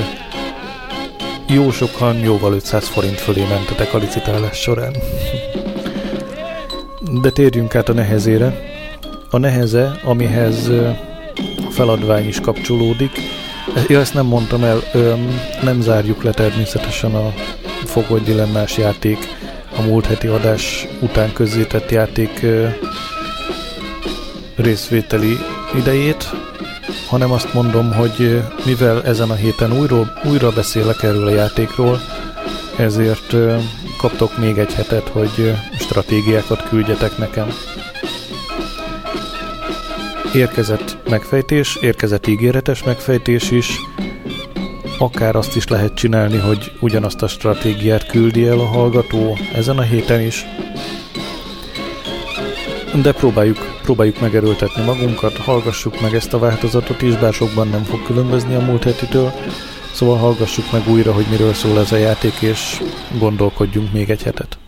jó 1.49 1.71
sokan 1.71 2.17
jóval 2.17 2.53
500 2.53 2.89
forint 2.89 3.21
fölé 3.21 3.45
mentetek 3.49 3.95
a 3.95 3.99
licitálás 3.99 4.57
során. 4.57 4.97
De 7.23 7.31
térjünk 7.31 7.75
át 7.75 7.89
a 7.89 7.93
nehezére. 7.93 8.61
A 9.31 9.39
neheze, 9.39 10.01
amihez 10.05 10.71
feladvány 11.71 12.27
is 12.27 12.41
kapcsolódik. 12.41 13.11
Ja, 13.89 14.01
ezt 14.01 14.15
nem 14.15 14.27
mondtam 14.27 14.65
el, 14.65 14.83
nem 15.63 15.81
zárjuk 15.81 16.23
le 16.23 16.31
természetesen 16.31 17.15
a 17.15 17.33
fogoly 17.85 18.21
dilemmás 18.21 18.77
játék, 18.77 19.41
múlt 19.87 20.07
heti 20.07 20.27
adás 20.27 20.87
után 21.01 21.33
közzétett 21.33 21.91
játék 21.91 22.47
részvételi 24.57 25.39
idejét, 25.75 26.31
hanem 27.09 27.33
azt 27.33 27.55
mondom, 27.55 27.93
hogy 27.93 28.43
mivel 28.65 29.05
ezen 29.05 29.31
a 29.31 29.35
héten 29.35 29.79
újra, 29.79 30.13
újra 30.25 30.51
beszélek 30.51 31.03
erről 31.03 31.27
a 31.27 31.35
játékról, 31.35 32.01
ezért 32.79 33.37
kaptok 33.99 34.39
még 34.39 34.59
egy 34.59 34.73
hetet, 34.73 35.09
hogy 35.09 35.55
stratégiákat 35.79 36.69
küldjetek 36.69 37.19
nekem. 37.19 37.49
Érkezett 40.35 40.97
megfejtés, 41.09 41.79
érkezett 41.81 42.27
ígéretes 42.27 42.83
megfejtés 42.85 43.51
is, 43.51 43.77
akár 45.03 45.37
azt 45.37 45.57
is 45.57 45.69
lehet 45.69 45.95
csinálni, 45.95 46.37
hogy 46.37 46.73
ugyanazt 46.81 47.23
a 47.23 47.27
stratégiát 47.29 48.07
küldi 48.07 48.47
el 48.47 48.59
a 48.59 48.65
hallgató 48.65 49.37
ezen 49.55 49.79
a 49.79 49.83
héten 49.83 50.21
is, 50.21 50.47
de 53.03 53.13
próbáljuk, 53.13 53.59
próbáljuk 53.83 54.21
megerőltetni 54.21 54.85
magunkat, 54.85 55.37
hallgassuk 55.37 56.01
meg 56.01 56.15
ezt 56.15 56.33
a 56.33 56.39
változatot 56.39 57.03
is, 57.03 57.17
bár 57.17 57.33
sokban 57.33 57.69
nem 57.69 57.83
fog 57.83 58.03
különbözni 58.03 58.55
a 58.55 58.61
múlt 58.61 58.85
hetitől, 58.85 59.33
szóval 59.93 60.17
hallgassuk 60.17 60.73
meg 60.73 60.89
újra, 60.89 61.13
hogy 61.13 61.27
miről 61.31 61.53
szól 61.53 61.79
ez 61.79 61.93
a 61.93 61.97
játék, 61.97 62.41
és 62.41 62.83
gondolkodjunk 63.19 63.93
még 63.93 64.11
egy 64.11 64.23
hetet. 64.23 64.59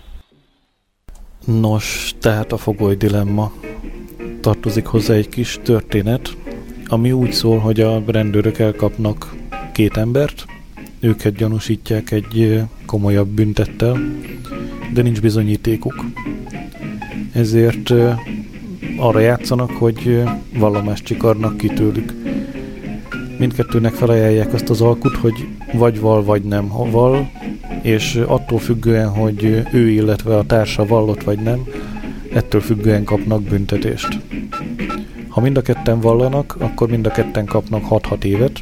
Nos, 1.45 2.15
tehát 2.21 2.53
a 2.53 2.57
fogoly 2.57 2.95
dilemma. 2.95 3.53
Tartozik 4.41 4.87
hozzá 4.87 5.15
egy 5.15 5.29
kis 5.29 5.59
történet, 5.63 6.37
ami 6.87 7.13
úgy 7.13 7.33
szól, 7.33 7.59
hogy 7.59 7.81
a 7.81 8.03
rendőrök 8.07 8.59
elkapnak 8.59 9.43
két 9.75 9.97
embert, 9.97 10.47
őket 11.01 11.37
gyanúsítják 11.37 12.11
egy 12.11 12.63
komolyabb 12.87 13.29
büntettel, 13.29 13.99
de 14.93 15.03
nincs 15.03 15.21
bizonyítékuk 15.21 16.05
ezért 17.33 17.93
arra 18.97 19.19
játszanak, 19.19 19.71
hogy 19.71 20.23
vallomást 20.59 21.05
csikarnak 21.05 21.57
ki 21.57 21.69
tőlük. 21.69 22.13
Mindkettőnek 23.39 23.93
felajánlják 23.93 24.53
azt 24.53 24.71
az 24.71 24.81
alkut, 24.81 25.17
hogy 25.17 25.47
vagy 25.73 26.01
val, 26.01 26.25
vagy 26.25 26.43
nem 26.43 26.69
val, 26.69 27.31
és 27.83 28.15
attól 28.27 28.59
függően, 28.59 29.09
hogy 29.09 29.63
ő, 29.73 29.91
illetve 29.91 30.37
a 30.37 30.47
társa 30.47 30.87
vallott 30.87 31.23
vagy 31.23 31.39
nem, 31.39 31.65
ettől 32.33 32.61
függően 32.61 33.05
kapnak 33.05 33.43
büntetést. 33.43 34.19
Ha 35.29 35.41
mind 35.41 35.57
a 35.57 35.63
ketten 35.63 36.01
vallanak, 36.01 36.57
akkor 36.59 36.91
mind 36.91 37.07
a 37.07 37.11
ketten 37.11 37.45
kapnak 37.45 37.83
6-6 37.89 38.25
évet. 38.25 38.61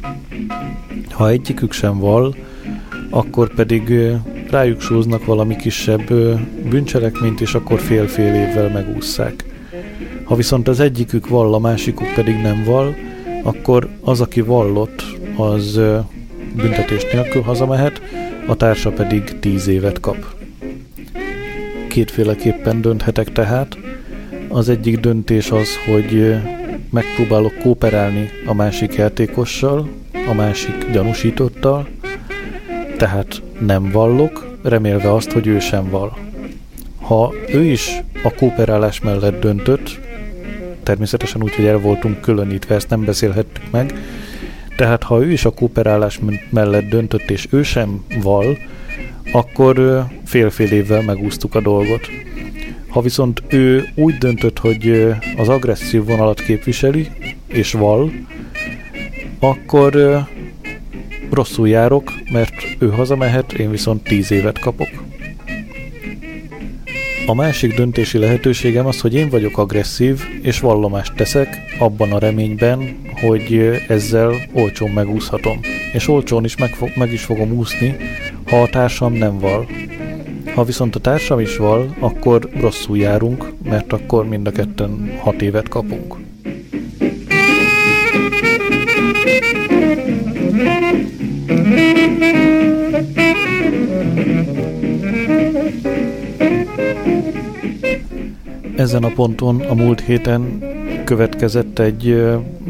Ha 1.13 1.29
egyikük 1.29 1.71
sem 1.71 1.99
vall, 1.99 2.33
akkor 3.09 3.53
pedig 3.53 3.93
rájuk 4.49 4.81
súznak 4.81 5.25
valami 5.25 5.55
kisebb 5.55 6.13
bűncselekményt, 6.69 7.41
és 7.41 7.53
akkor 7.53 7.79
fél-fél 7.79 8.33
évvel 8.33 8.69
megússzák. 8.69 9.45
Ha 10.23 10.35
viszont 10.35 10.67
az 10.67 10.79
egyikük 10.79 11.27
vall, 11.27 11.53
a 11.53 11.59
másikuk 11.59 12.13
pedig 12.15 12.35
nem 12.41 12.63
vall, 12.63 12.93
akkor 13.43 13.89
az, 14.01 14.21
aki 14.21 14.41
vallott, 14.41 15.03
az 15.35 15.79
büntetés 16.55 17.05
nélkül 17.11 17.41
hazamehet, 17.41 18.01
a 18.47 18.55
társa 18.55 18.91
pedig 18.91 19.39
tíz 19.39 19.67
évet 19.67 19.99
kap. 19.99 20.25
Kétféleképpen 21.89 22.81
dönthetek 22.81 23.31
tehát. 23.31 23.77
Az 24.49 24.69
egyik 24.69 24.99
döntés 24.99 25.51
az, 25.51 25.69
hogy 25.85 26.35
megpróbálok 26.89 27.57
kooperálni 27.57 28.29
a 28.45 28.53
másik 28.53 28.93
játékossal, 28.93 29.89
a 30.27 30.33
másik 30.33 30.91
gyanúsítottal, 30.91 31.87
tehát 32.97 33.41
nem 33.59 33.91
vallok, 33.91 34.57
remélve 34.63 35.13
azt, 35.13 35.31
hogy 35.31 35.47
ő 35.47 35.59
sem 35.59 35.89
vall. 35.89 36.11
Ha 37.01 37.33
ő 37.47 37.63
is 37.63 38.01
a 38.23 38.33
kooperálás 38.33 38.99
mellett 38.99 39.39
döntött, 39.39 39.99
természetesen 40.83 41.43
úgy, 41.43 41.55
hogy 41.55 41.65
el 41.65 41.77
voltunk 41.77 42.21
különítve, 42.21 42.75
ezt 42.75 42.89
nem 42.89 43.05
beszélhettük 43.05 43.71
meg, 43.71 43.93
tehát 44.77 45.03
ha 45.03 45.23
ő 45.23 45.31
is 45.31 45.45
a 45.45 45.49
kooperálás 45.49 46.19
mellett 46.49 46.89
döntött, 46.89 47.29
és 47.29 47.47
ő 47.49 47.63
sem 47.63 48.03
val, 48.21 48.57
akkor 49.31 50.05
fél-fél 50.25 50.71
évvel 50.71 51.01
megúsztuk 51.01 51.55
a 51.55 51.61
dolgot. 51.61 52.07
Ha 52.87 53.01
viszont 53.01 53.43
ő 53.47 53.87
úgy 53.95 54.17
döntött, 54.17 54.59
hogy 54.59 55.13
az 55.37 55.49
agresszív 55.49 56.05
vonalat 56.05 56.41
képviseli, 56.41 57.09
és 57.47 57.71
val, 57.71 58.11
akkor 59.43 60.23
rosszul 61.31 61.67
járok, 61.67 62.13
mert 62.31 62.53
ő 62.79 62.89
hazamehet, 62.89 63.53
én 63.53 63.71
viszont 63.71 64.03
10 64.03 64.31
évet 64.31 64.59
kapok. 64.59 65.03
A 67.25 67.33
másik 67.33 67.75
döntési 67.75 68.17
lehetőségem 68.17 68.85
az, 68.85 69.01
hogy 69.01 69.13
én 69.13 69.29
vagyok 69.29 69.57
agresszív, 69.57 70.21
és 70.41 70.59
vallomást 70.59 71.15
teszek, 71.15 71.59
abban 71.79 72.11
a 72.11 72.19
reményben, 72.19 72.95
hogy 73.21 73.81
ezzel 73.87 74.35
olcsón 74.51 74.89
megúszhatom. 74.89 75.59
És 75.93 76.07
olcsón 76.07 76.43
is 76.43 76.57
meg, 76.57 76.75
meg 76.95 77.11
is 77.11 77.23
fogom 77.23 77.51
úszni, 77.51 77.95
ha 78.49 78.61
a 78.61 78.67
társam 78.67 79.13
nem 79.13 79.39
val. 79.39 79.67
Ha 80.55 80.63
viszont 80.63 80.95
a 80.95 80.99
társam 80.99 81.39
is 81.39 81.57
val, 81.57 81.95
akkor 81.99 82.49
rosszul 82.59 82.97
járunk, 82.97 83.51
mert 83.63 83.93
akkor 83.93 84.27
mind 84.27 84.47
a 84.47 84.51
ketten 84.51 85.17
6 85.19 85.41
évet 85.41 85.67
kapunk. 85.67 86.15
Ezen 98.75 99.03
a 99.03 99.09
ponton 99.09 99.61
a 99.61 99.73
múlt 99.73 100.01
héten 100.01 100.63
következett 101.05 101.79
egy, 101.79 102.23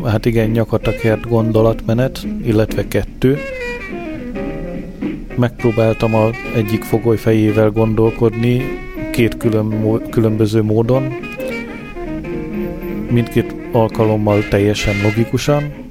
hát 0.04 0.26
igen, 0.26 0.50
nyakatakert 0.50 1.28
gondolatmenet, 1.28 2.28
illetve 2.46 2.88
kettő. 2.88 3.38
Megpróbáltam 5.36 6.16
a 6.16 6.30
egyik 6.56 6.84
fogoly 6.84 7.18
fejével 7.18 7.70
gondolkodni 7.70 8.62
két 9.12 9.38
külön, 9.38 10.02
különböző 10.10 10.62
módon, 10.62 11.04
mindkét 13.10 13.56
alkalommal 13.72 14.48
teljesen 14.50 14.96
logikusan, 15.04 15.83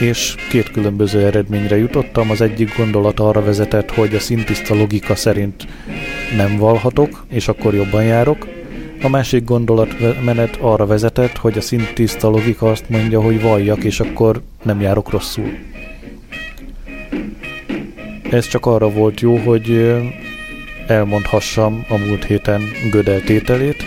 és 0.00 0.34
két 0.50 0.70
különböző 0.70 1.26
eredményre 1.26 1.76
jutottam. 1.76 2.30
Az 2.30 2.40
egyik 2.40 2.76
gondolat 2.76 3.20
arra 3.20 3.42
vezetett, 3.42 3.90
hogy 3.90 4.14
a 4.14 4.18
szintiszta 4.18 4.74
logika 4.74 5.14
szerint 5.14 5.66
nem 6.36 6.56
valhatok, 6.56 7.24
és 7.30 7.48
akkor 7.48 7.74
jobban 7.74 8.04
járok. 8.04 8.46
A 9.02 9.08
másik 9.08 9.44
gondolatmenet 9.44 10.56
arra 10.60 10.86
vezetett, 10.86 11.36
hogy 11.36 11.58
a 11.58 11.60
szintiszta 11.60 12.28
logika 12.28 12.70
azt 12.70 12.88
mondja, 12.88 13.20
hogy 13.20 13.42
valljak, 13.42 13.84
és 13.84 14.00
akkor 14.00 14.42
nem 14.62 14.80
járok 14.80 15.10
rosszul. 15.10 15.50
Ez 18.30 18.48
csak 18.48 18.66
arra 18.66 18.90
volt 18.90 19.20
jó, 19.20 19.36
hogy 19.36 19.94
elmondhassam 20.86 21.84
a 21.88 21.96
múlt 21.96 22.24
héten 22.24 22.62
gödeltételét, 22.90 23.84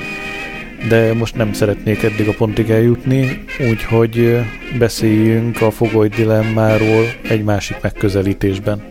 de 0.89 1.13
most 1.13 1.35
nem 1.35 1.53
szeretnék 1.53 2.03
eddig 2.03 2.27
a 2.27 2.33
pontig 2.37 2.69
eljutni, 2.69 3.43
úgyhogy 3.69 4.39
beszéljünk 4.79 5.61
a 5.61 5.71
fogoly 5.71 6.07
dilemmáról 6.07 7.03
egy 7.29 7.43
másik 7.43 7.77
megközelítésben. 7.81 8.81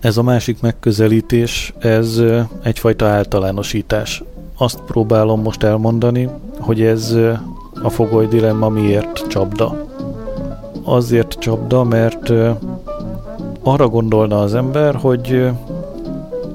Ez 0.00 0.16
a 0.16 0.22
másik 0.22 0.60
megközelítés, 0.60 1.72
ez 1.78 2.22
egyfajta 2.62 3.06
általánosítás. 3.06 4.22
Azt 4.56 4.80
próbálom 4.86 5.42
most 5.42 5.62
elmondani, 5.62 6.28
hogy 6.58 6.82
ez 6.82 7.16
a 7.82 7.90
fogoly 7.90 8.26
dilemma 8.26 8.68
miért 8.68 9.26
csapda. 9.28 9.86
Azért 10.84 11.36
csapda, 11.38 11.84
mert 11.84 12.32
arra 13.62 13.88
gondolna 13.88 14.40
az 14.40 14.54
ember, 14.54 14.94
hogy 14.94 15.50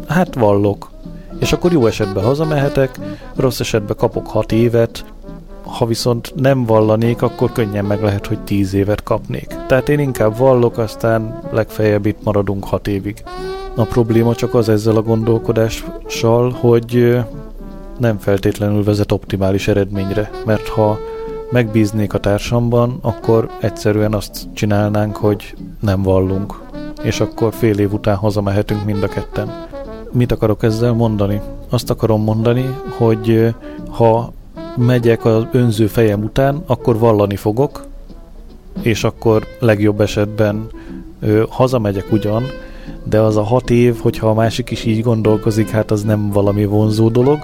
hát 0.08 0.36
vallok, 0.36 0.90
és 1.40 1.54
akkor 1.54 1.72
jó 1.72 1.86
esetben 1.86 2.24
hazamehetek, 2.24 3.00
rossz 3.36 3.60
esetben 3.60 3.96
kapok 3.98 4.28
6 4.28 4.52
évet, 4.52 5.06
ha 5.64 5.86
viszont 5.86 6.34
nem 6.36 6.66
vallanék, 6.66 7.22
akkor 7.22 7.52
könnyen 7.52 7.86
meg 7.86 8.02
lehet, 8.02 8.28
hogy 8.28 8.40
tíz 8.40 8.74
évet 8.74 9.04
kapnék. 9.04 9.56
Tehát 9.68 9.90
én 9.90 10.00
inkább 10.00 10.38
vallok, 10.38 10.78
aztán 10.78 11.40
legfeljebb 11.52 12.06
itt 12.06 12.24
maradunk 12.24 12.66
hat 12.66 12.88
évig. 12.88 13.24
A 13.76 13.84
probléma 13.84 14.36
csak 14.36 14.54
az 14.54 14.70
ezzel 14.70 14.96
a 14.96 15.02
gondolkodással, 15.02 16.52
hogy 16.52 17.18
nem 17.98 18.18
feltétlenül 18.18 18.84
vezet 18.84 19.12
optimális 19.12 19.68
eredményre, 19.68 20.32
mert 20.46 20.68
ha 20.68 21.00
megbíznék 21.52 22.14
a 22.14 22.20
társamban, 22.20 22.98
akkor 23.02 23.50
egyszerűen 23.62 24.14
azt 24.14 24.48
csinálnánk, 24.54 25.16
hogy 25.16 25.56
nem 25.80 26.02
vallunk, 26.02 26.62
és 27.04 27.20
akkor 27.20 27.54
fél 27.54 27.80
év 27.80 27.94
után 27.94 28.16
hazamehetünk 28.16 28.86
mind 28.86 29.04
a 29.04 29.08
ketten. 29.08 29.67
Mit 30.18 30.32
akarok 30.32 30.64
ezzel 30.64 30.94
mondani? 30.94 31.42
Azt 31.70 31.90
akarom 31.90 32.24
mondani, 32.24 32.76
hogy 32.90 33.54
ha 33.90 34.32
megyek 34.78 35.26
az 35.26 35.44
önző 35.52 35.88
fejem 35.88 36.24
után, 36.24 36.64
akkor 36.66 36.98
vallani 36.98 37.36
fogok, 37.36 37.86
és 38.82 39.04
akkor 39.04 39.44
legjobb 39.60 40.02
esetben 40.02 40.68
ö, 41.20 41.44
hazamegyek 41.50 42.12
ugyan, 42.12 42.44
de 43.04 43.20
az 43.20 43.38
a 43.38 43.44
hat 43.44 43.70
év, 43.70 44.00
hogyha 44.00 44.30
a 44.30 44.34
másik 44.34 44.70
is 44.70 44.86
így 44.86 45.04
gondolkozik, 45.04 45.70
hát 45.70 45.92
az 45.92 46.04
nem 46.04 46.30
valami 46.30 46.66
vonzó 46.66 47.10
dolog. 47.10 47.40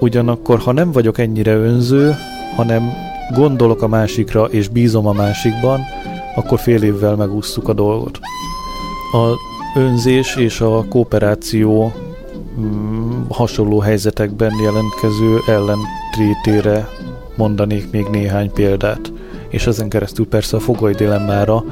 Ugyanakkor, 0.00 0.58
ha 0.58 0.72
nem 0.72 0.92
vagyok 0.92 1.18
ennyire 1.18 1.56
önző, 1.56 2.14
hanem 2.56 2.90
gondolok 3.34 3.82
a 3.82 3.88
másikra 3.88 4.44
és 4.44 4.68
bízom 4.68 5.06
a 5.06 5.12
másikban, 5.12 5.80
akkor 6.34 6.58
fél 6.58 6.82
évvel 6.82 7.16
megúsztuk 7.16 7.68
a 7.68 7.72
dolgot. 7.72 8.18
A 9.12 9.47
önzés 9.78 10.36
és 10.36 10.60
a 10.60 10.84
kooperáció 10.88 11.92
mm, 12.60 13.22
hasonló 13.28 13.78
helyzetekben 13.78 14.52
jelentkező 14.62 15.38
ellentétére 15.46 16.88
mondanék 17.36 17.90
még 17.90 18.06
néhány 18.06 18.52
példát, 18.52 19.12
és 19.48 19.66
ezen 19.66 19.88
keresztül 19.88 20.26
persze 20.26 20.56
a 20.56 20.60
fogai 20.60 20.92
dilemmára, 20.92 21.64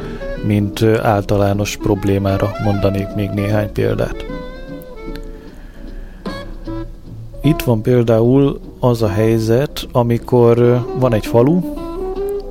mint 0.47 0.83
általános 1.03 1.77
problémára 1.77 2.51
mondanék 2.65 3.15
még 3.15 3.31
néhány 3.31 3.73
példát. 3.73 4.27
Itt 7.43 7.63
van 7.63 7.83
például 7.83 8.61
az 8.81 9.03
a 9.03 9.09
helyzet, 9.09 9.87
amikor 9.93 10.85
van 10.99 11.15
egy 11.15 11.27
falu, 11.27 11.61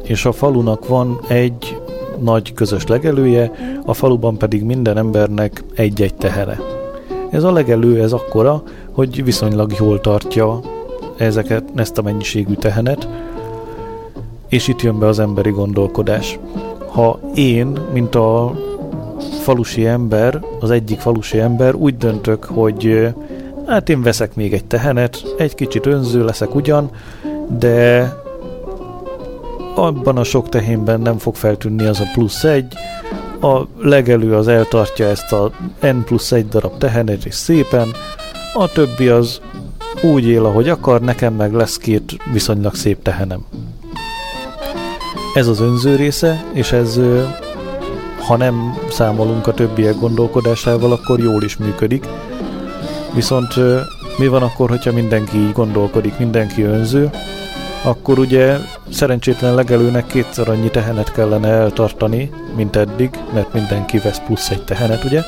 és 0.03 0.25
a 0.25 0.31
falunak 0.31 0.87
van 0.87 1.19
egy 1.27 1.77
nagy 2.19 2.53
közös 2.53 2.87
legelője, 2.87 3.51
a 3.85 3.93
faluban 3.93 4.37
pedig 4.37 4.63
minden 4.63 4.97
embernek 4.97 5.63
egy-egy 5.75 6.15
tehere. 6.15 6.59
Ez 7.29 7.43
a 7.43 7.51
legelő, 7.51 8.01
ez 8.01 8.11
akkora, 8.11 8.63
hogy 8.91 9.23
viszonylag 9.23 9.73
jól 9.79 10.01
tartja 10.01 10.59
ezeket, 11.17 11.63
ezt 11.75 11.97
a 11.97 12.01
mennyiségű 12.01 12.53
tehenet, 12.53 13.07
és 14.47 14.67
itt 14.67 14.81
jön 14.81 14.99
be 14.99 15.07
az 15.07 15.19
emberi 15.19 15.49
gondolkodás. 15.49 16.39
Ha 16.87 17.19
én, 17.35 17.79
mint 17.93 18.15
a 18.15 18.55
falusi 19.41 19.85
ember, 19.85 20.43
az 20.59 20.71
egyik 20.71 20.99
falusi 20.99 21.39
ember 21.39 21.75
úgy 21.75 21.97
döntök, 21.97 22.43
hogy 22.43 23.13
hát 23.65 23.89
én 23.89 24.01
veszek 24.01 24.35
még 24.35 24.53
egy 24.53 24.65
tehenet, 24.65 25.35
egy 25.37 25.55
kicsit 25.55 25.85
önző 25.85 26.23
leszek 26.23 26.55
ugyan, 26.55 26.89
de 27.59 28.13
abban 29.75 30.17
a 30.17 30.23
sok 30.23 30.49
tehénben 30.49 31.01
nem 31.01 31.17
fog 31.17 31.35
feltűnni 31.35 31.85
az 31.85 31.99
a 31.99 32.09
plusz 32.13 32.43
egy, 32.43 32.73
a 33.41 33.61
legelő 33.81 34.35
az 34.35 34.47
eltartja 34.47 35.07
ezt 35.07 35.31
a 35.31 35.51
n 35.81 36.03
plusz 36.05 36.31
egy 36.31 36.47
darab 36.47 36.77
tehenet, 36.77 37.25
és 37.25 37.35
szépen, 37.35 37.87
a 38.53 38.67
többi 38.67 39.07
az 39.07 39.41
úgy 40.01 40.27
él, 40.27 40.45
ahogy 40.45 40.69
akar, 40.69 41.01
nekem 41.01 41.33
meg 41.33 41.53
lesz 41.53 41.77
két 41.77 42.17
viszonylag 42.31 42.75
szép 42.75 43.01
tehenem. 43.01 43.45
Ez 45.33 45.47
az 45.47 45.59
önző 45.59 45.95
része, 45.95 46.43
és 46.53 46.71
ez, 46.71 46.99
ha 48.27 48.37
nem 48.37 48.77
számolunk 48.89 49.47
a 49.47 49.53
többiek 49.53 49.99
gondolkodásával, 49.99 50.91
akkor 50.91 51.19
jól 51.19 51.43
is 51.43 51.57
működik. 51.57 52.07
Viszont 53.13 53.53
mi 54.17 54.27
van 54.27 54.41
akkor, 54.41 54.69
hogyha 54.69 54.91
mindenki 54.91 55.37
így 55.37 55.51
gondolkodik, 55.51 56.17
mindenki 56.17 56.61
önző, 56.61 57.09
akkor 57.85 58.19
ugye 58.19 58.57
szerencsétlen 58.91 59.55
legelőnek 59.55 60.05
kétszer 60.05 60.49
annyi 60.49 60.69
tehenet 60.69 61.11
kellene 61.11 61.47
eltartani, 61.47 62.29
mint 62.55 62.75
eddig, 62.75 63.09
mert 63.33 63.53
mindenki 63.53 63.97
vesz 63.97 64.21
plusz 64.25 64.49
egy 64.49 64.63
tehenet, 64.63 65.03
ugye? 65.03 65.21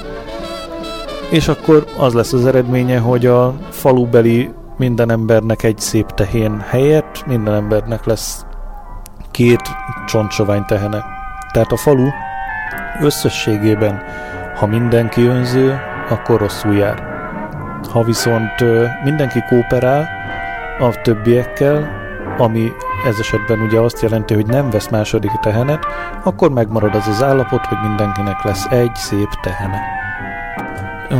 És 1.30 1.48
akkor 1.48 1.86
az 1.98 2.14
lesz 2.14 2.34
az 2.34 2.46
eredménye, 2.46 3.00
hogy 3.00 3.26
a 3.26 3.54
falubeli 3.70 4.50
minden 4.78 5.12
embernek 5.12 5.64
egy 5.64 5.78
szép 5.78 6.12
tehén 6.12 6.60
helyett 6.60 7.24
minden 7.26 7.54
embernek 7.54 8.06
lesz 8.06 8.46
két 9.32 9.62
csontsovány 10.08 10.66
tehene. 10.66 11.06
Tehát 11.52 11.72
a 11.72 11.78
falu 11.78 12.08
összességében, 13.02 14.02
ha 14.56 14.66
mindenki 14.66 15.26
önző, 15.26 15.80
akkor 16.10 16.40
rosszul 16.40 16.76
jár. 16.76 17.04
Ha 17.92 18.04
viszont 18.04 18.64
mindenki 19.04 19.44
kooperál 19.50 20.08
a 20.80 21.02
többiekkel, 21.02 22.07
ami 22.38 22.74
ez 23.06 23.20
esetben 23.20 23.60
ugye 23.60 23.80
azt 23.80 24.02
jelenti, 24.02 24.34
hogy 24.34 24.46
nem 24.46 24.70
vesz 24.70 24.90
második 24.90 25.32
tehenet, 25.32 25.86
akkor 26.24 26.52
megmarad 26.52 26.96
az 26.96 27.08
az 27.08 27.24
állapot, 27.24 27.66
hogy 27.66 27.78
mindenkinek 27.88 28.44
lesz 28.44 28.66
egy 28.66 28.96
szép 28.96 29.30
tehene. 29.42 29.82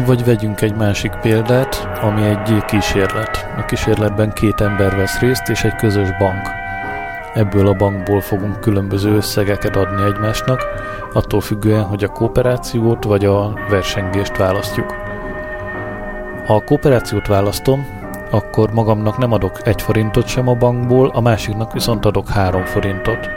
Vagy 0.06 0.26
vegyünk 0.26 0.62
egy 0.62 0.76
másik 0.76 1.12
példát, 1.22 1.90
ami 2.02 2.26
egy 2.26 2.66
kísérlet. 2.66 3.50
A 3.58 3.66
kísérletben 3.66 4.34
két 4.34 4.62
ember 4.62 4.96
vesz 4.96 5.20
részt, 5.20 5.50
és 5.50 5.64
egy 5.64 5.76
közös 5.76 6.18
bank. 6.18 6.50
Ebből 7.34 7.68
a 7.68 7.74
bankból 7.74 8.22
fogunk 8.22 8.60
különböző 8.60 9.16
összegeket 9.16 9.76
adni 9.76 10.04
egymásnak, 10.04 10.66
attól 11.14 11.42
függően, 11.42 11.84
hogy 11.84 12.04
a 12.04 12.08
kooperációt 12.08 13.04
vagy 13.04 13.26
a 13.26 13.54
versengést 13.70 14.38
választjuk. 14.38 14.96
Ha 16.46 16.56
a 16.56 16.64
kooperációt 16.64 17.28
választom, 17.28 17.88
akkor 18.30 18.72
magamnak 18.72 19.18
nem 19.18 19.32
adok 19.32 19.68
egy 19.68 19.82
forintot 19.82 20.28
sem 20.28 20.48
a 20.48 20.54
bankból, 20.54 21.12
a 21.14 21.22
másiknak 21.22 21.74
viszont 21.74 22.06
adok 22.06 22.30
három 22.30 22.66
forintot. 22.66 23.30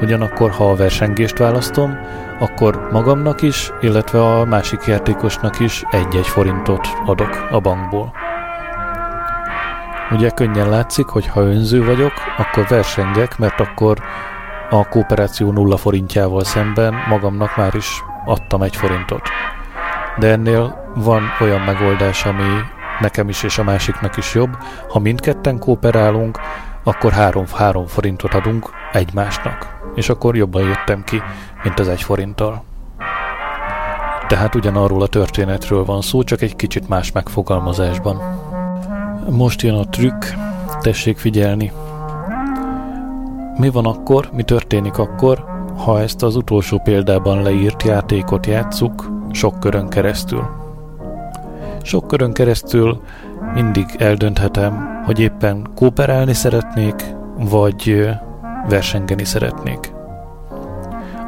Ugyanakkor, 0.00 0.50
ha 0.50 0.70
a 0.70 0.76
versengést 0.76 1.38
választom, 1.38 1.98
akkor 2.38 2.88
magamnak 2.92 3.42
is, 3.42 3.72
illetve 3.80 4.24
a 4.24 4.44
másik 4.44 4.84
játékosnak 4.86 5.60
is 5.60 5.84
egy-egy 5.90 6.26
forintot 6.26 6.88
adok 7.06 7.48
a 7.50 7.60
bankból. 7.60 8.12
Ugye 10.10 10.30
könnyen 10.30 10.68
látszik, 10.68 11.06
hogy 11.06 11.26
ha 11.26 11.40
önző 11.40 11.84
vagyok, 11.84 12.12
akkor 12.36 12.66
versengek, 12.68 13.38
mert 13.38 13.60
akkor 13.60 13.98
a 14.70 14.88
kooperáció 14.88 15.52
nulla 15.52 15.76
forintjával 15.76 16.44
szemben 16.44 16.94
magamnak 17.08 17.56
már 17.56 17.74
is 17.74 18.02
adtam 18.24 18.62
egy 18.62 18.76
forintot. 18.76 19.28
De 20.18 20.30
ennél 20.30 20.92
van 20.94 21.22
olyan 21.40 21.60
megoldás, 21.60 22.24
ami 22.24 22.62
nekem 23.00 23.28
is 23.28 23.42
és 23.42 23.58
a 23.58 23.62
másiknak 23.62 24.16
is 24.16 24.34
jobb. 24.34 24.56
Ha 24.88 24.98
mindketten 24.98 25.58
kooperálunk, 25.58 26.38
akkor 26.82 27.12
három, 27.12 27.44
három 27.54 27.86
forintot 27.86 28.34
adunk 28.34 28.70
egymásnak. 28.92 29.80
És 29.94 30.08
akkor 30.08 30.36
jobban 30.36 30.62
jöttem 30.62 31.04
ki, 31.04 31.22
mint 31.62 31.78
az 31.78 31.88
egy 31.88 32.02
forinttal. 32.02 32.64
Tehát 34.28 34.54
ugyanarról 34.54 35.02
a 35.02 35.06
történetről 35.06 35.84
van 35.84 36.00
szó, 36.00 36.22
csak 36.22 36.42
egy 36.42 36.56
kicsit 36.56 36.88
más 36.88 37.12
megfogalmazásban. 37.12 38.20
Most 39.30 39.62
jön 39.62 39.74
a 39.74 39.88
trükk, 39.88 40.24
tessék 40.80 41.18
figyelni. 41.18 41.72
Mi 43.56 43.70
van 43.70 43.86
akkor, 43.86 44.28
mi 44.32 44.42
történik 44.42 44.98
akkor, 44.98 45.44
ha 45.84 46.00
ezt 46.00 46.22
az 46.22 46.36
utolsó 46.36 46.78
példában 46.78 47.42
leírt 47.42 47.82
játékot 47.82 48.46
játsszuk 48.46 49.10
sok 49.32 49.60
körön 49.60 49.88
keresztül? 49.88 50.57
Sok 51.88 52.06
körön 52.06 52.32
keresztül 52.32 53.00
mindig 53.54 53.86
eldönthetem, 53.98 55.02
hogy 55.04 55.20
éppen 55.20 55.68
kooperálni 55.74 56.34
szeretnék, 56.34 57.14
vagy 57.36 58.08
versengeni 58.68 59.24
szeretnék. 59.24 59.92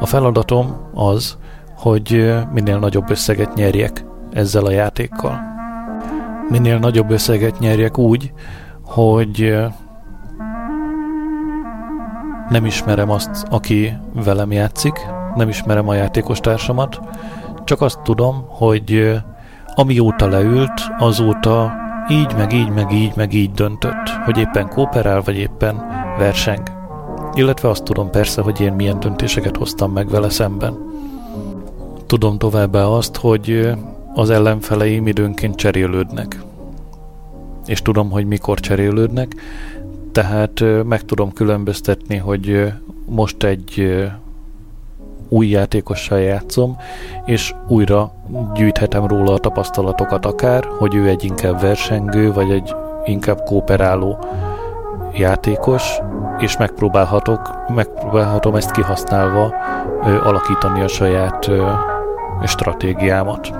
A 0.00 0.06
feladatom 0.06 0.76
az, 0.94 1.38
hogy 1.76 2.34
minél 2.52 2.78
nagyobb 2.78 3.10
összeget 3.10 3.54
nyerjek 3.54 4.04
ezzel 4.32 4.64
a 4.64 4.70
játékkal. 4.70 5.40
Minél 6.48 6.78
nagyobb 6.78 7.10
összeget 7.10 7.58
nyerjek 7.58 7.98
úgy, 7.98 8.32
hogy 8.84 9.58
nem 12.48 12.64
ismerem 12.64 13.10
azt, 13.10 13.46
aki 13.50 13.96
velem 14.24 14.52
játszik, 14.52 15.06
nem 15.34 15.48
ismerem 15.48 15.88
a 15.88 15.94
játékostársamat, 15.94 17.00
csak 17.64 17.80
azt 17.80 18.00
tudom, 18.00 18.44
hogy 18.48 19.20
Amióta 19.80 20.28
leült, 20.28 20.92
azóta 20.98 21.72
így, 22.10 22.34
meg 22.36 22.52
így, 22.52 22.70
meg 22.70 22.92
így, 22.92 23.12
meg 23.16 23.32
így 23.32 23.50
döntött, 23.50 24.08
hogy 24.24 24.38
éppen 24.38 24.68
kooperál, 24.68 25.20
vagy 25.20 25.36
éppen 25.36 25.82
verseng. 26.18 26.62
Illetve 27.34 27.68
azt 27.68 27.82
tudom 27.82 28.10
persze, 28.10 28.42
hogy 28.42 28.60
én 28.60 28.72
milyen 28.72 29.00
döntéseket 29.00 29.56
hoztam 29.56 29.92
meg 29.92 30.08
vele 30.08 30.30
szemben. 30.30 30.78
Tudom 32.06 32.38
továbbá 32.38 32.84
azt, 32.84 33.16
hogy 33.16 33.70
az 34.14 34.30
ellenfeleim 34.30 35.06
időnként 35.06 35.56
cserélődnek. 35.56 36.42
És 37.66 37.82
tudom, 37.82 38.10
hogy 38.10 38.26
mikor 38.26 38.60
cserélődnek, 38.60 39.34
Tehát 40.12 40.64
meg 40.84 41.04
tudom 41.04 41.32
különböztetni, 41.32 42.16
hogy 42.16 42.72
most 43.06 43.42
egy 43.42 44.00
új 45.30 45.46
játékossal 45.46 46.18
játszom, 46.18 46.76
és 47.24 47.54
újra 47.68 48.12
gyűjthetem 48.54 49.06
róla 49.06 49.32
a 49.32 49.38
tapasztalatokat 49.38 50.26
akár, 50.26 50.64
hogy 50.78 50.94
ő 50.94 51.08
egy 51.08 51.24
inkább 51.24 51.60
versengő, 51.60 52.32
vagy 52.32 52.50
egy 52.50 52.74
inkább 53.04 53.40
kooperáló 53.44 54.18
játékos, 55.14 55.98
és 56.38 56.56
megpróbálhatok, 56.56 57.40
megpróbálhatom 57.74 58.54
ezt 58.54 58.70
kihasználva 58.70 59.54
ö, 60.04 60.20
alakítani 60.24 60.80
a 60.80 60.88
saját 60.88 61.48
ö, 61.48 61.66
stratégiámat. 62.44 63.50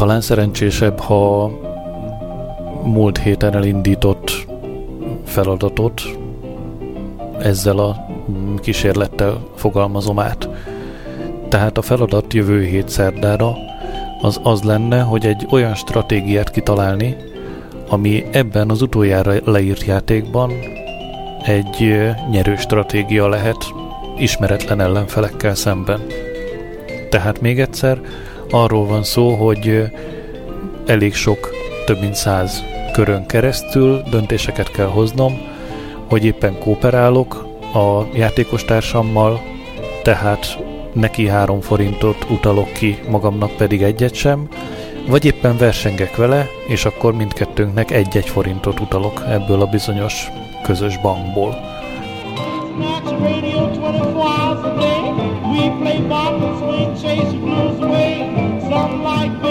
Talán 0.00 0.20
szerencsésebb, 0.20 0.98
ha 0.98 1.50
múlt 2.84 3.18
héten 3.18 3.54
elindított 3.54 4.46
feladatot 5.24 6.02
ezzel 7.38 7.78
a 7.78 8.06
kísérlettel 8.60 9.46
fogalmazom 9.54 10.18
át. 10.18 10.48
Tehát 11.48 11.78
a 11.78 11.82
feladat 11.82 12.34
jövő 12.34 12.64
hét 12.64 12.88
szerdára 12.88 13.54
az 14.20 14.40
az 14.42 14.62
lenne, 14.62 15.00
hogy 15.00 15.26
egy 15.26 15.46
olyan 15.50 15.74
stratégiát 15.74 16.50
kitalálni, 16.50 17.16
ami 17.88 18.24
ebben 18.30 18.70
az 18.70 18.82
utoljára 18.82 19.32
leírt 19.44 19.84
játékban 19.84 20.52
egy 21.42 22.00
nyerő 22.30 22.56
stratégia 22.56 23.28
lehet 23.28 23.64
ismeretlen 24.18 24.80
ellenfelekkel 24.80 25.54
szemben. 25.54 26.00
Tehát 27.10 27.40
még 27.40 27.60
egyszer, 27.60 28.00
arról 28.50 28.86
van 28.86 29.02
szó, 29.02 29.34
hogy 29.34 29.90
elég 30.86 31.14
sok, 31.14 31.50
több 31.84 32.00
mint 32.00 32.14
száz 32.14 32.64
körön 32.92 33.26
keresztül 33.26 34.02
döntéseket 34.10 34.70
kell 34.70 34.86
hoznom, 34.86 35.38
hogy 36.08 36.24
éppen 36.24 36.58
kooperálok 36.58 37.46
a 37.74 38.16
játékos 38.16 38.64
társammal, 38.64 39.40
tehát 40.02 40.58
neki 40.92 41.28
három 41.28 41.60
forintot 41.60 42.26
utalok 42.30 42.72
ki, 42.72 42.98
magamnak 43.08 43.56
pedig 43.56 43.82
egyet 43.82 44.14
sem, 44.14 44.48
vagy 45.08 45.24
éppen 45.24 45.56
versengek 45.56 46.16
vele, 46.16 46.46
és 46.68 46.84
akkor 46.84 47.14
mindkettőnknek 47.14 47.90
egy-egy 47.90 48.28
forintot 48.28 48.80
utalok 48.80 49.22
ebből 49.28 49.60
a 49.60 49.66
bizonyos 49.66 50.28
közös 50.62 50.98
bankból. 50.98 51.70
Radio 53.20 53.58
24 53.58 54.16
hours 54.16 54.64
a 54.64 54.74
day. 54.74 55.09
We 55.50 55.68
play 55.80 56.00
ball 56.08 56.38
swing, 56.60 56.94
chase 56.94 57.32
blues 57.34 57.80
away. 57.80 58.60
Some 58.70 59.02
like 59.02 59.42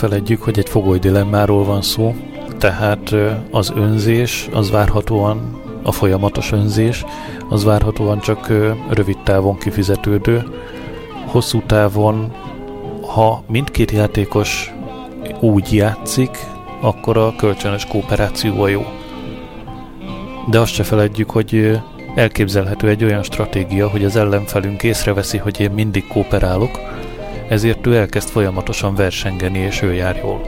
Ne 0.00 0.18
hogy 0.40 0.58
egy 0.58 0.68
fogoly 0.68 0.98
dilemmáról 0.98 1.64
van 1.64 1.82
szó, 1.82 2.14
tehát 2.58 3.14
az 3.50 3.72
önzés, 3.76 4.48
az 4.52 4.70
várhatóan, 4.70 5.60
a 5.82 5.92
folyamatos 5.92 6.52
önzés, 6.52 7.04
az 7.48 7.64
várhatóan 7.64 8.20
csak 8.20 8.48
rövid 8.90 9.18
távon 9.24 9.58
kifizetődő. 9.58 10.44
Hosszú 11.26 11.62
távon, 11.66 12.32
ha 13.14 13.44
mindkét 13.48 13.90
játékos 13.90 14.72
úgy 15.40 15.72
játszik, 15.72 16.38
akkor 16.80 17.16
a 17.16 17.34
kölcsönös 17.36 17.86
kooperáció 17.86 18.62
a 18.62 18.68
jó. 18.68 18.82
De 20.50 20.60
azt 20.60 20.72
se 20.72 20.82
feledjük, 20.82 21.30
hogy 21.30 21.80
elképzelhető 22.14 22.88
egy 22.88 23.04
olyan 23.04 23.22
stratégia, 23.22 23.88
hogy 23.88 24.04
az 24.04 24.16
ellenfelünk 24.16 24.82
észreveszi, 24.82 25.38
hogy 25.38 25.60
én 25.60 25.70
mindig 25.70 26.06
kooperálok, 26.06 26.93
ezért 27.48 27.86
ő 27.86 27.96
elkezd 27.96 28.28
folyamatosan 28.28 28.94
versengeni, 28.94 29.58
és 29.58 29.82
ő 29.82 29.92
jár 29.94 30.16
jól. 30.16 30.40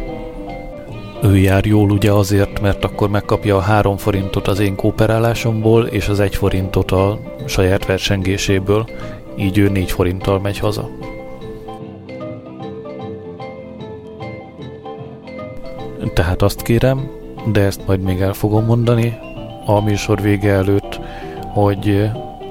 Ő 1.23 1.37
jár 1.37 1.65
jól 1.65 1.91
ugye 1.91 2.13
azért, 2.13 2.61
mert 2.61 2.85
akkor 2.85 3.11
megkapja 3.11 3.57
a 3.57 3.61
három 3.61 3.97
forintot 3.97 4.49
az 4.49 4.59
én 4.59 4.75
kooperálásomból, 4.75 5.87
és 5.87 6.09
az 6.09 6.21
egy 6.21 6.37
forintot 6.37 6.91
a 6.91 7.19
saját 7.47 7.87
versengéséből, 7.87 8.89
így 9.37 9.59
ő 9.59 9.69
négy 9.69 9.91
forinttal 9.91 10.41
megy 10.41 10.59
haza. 10.59 10.89
Tehát 16.15 16.43
azt 16.43 16.63
kérem, 16.63 17.11
de 17.53 17.61
ezt 17.61 17.87
majd 17.87 18.01
még 18.01 18.21
el 18.21 18.33
fogom 18.33 18.65
mondani 18.65 19.19
a 19.67 19.81
műsor 19.81 20.21
vége 20.21 20.53
előtt, 20.53 21.01
hogy 21.43 22.11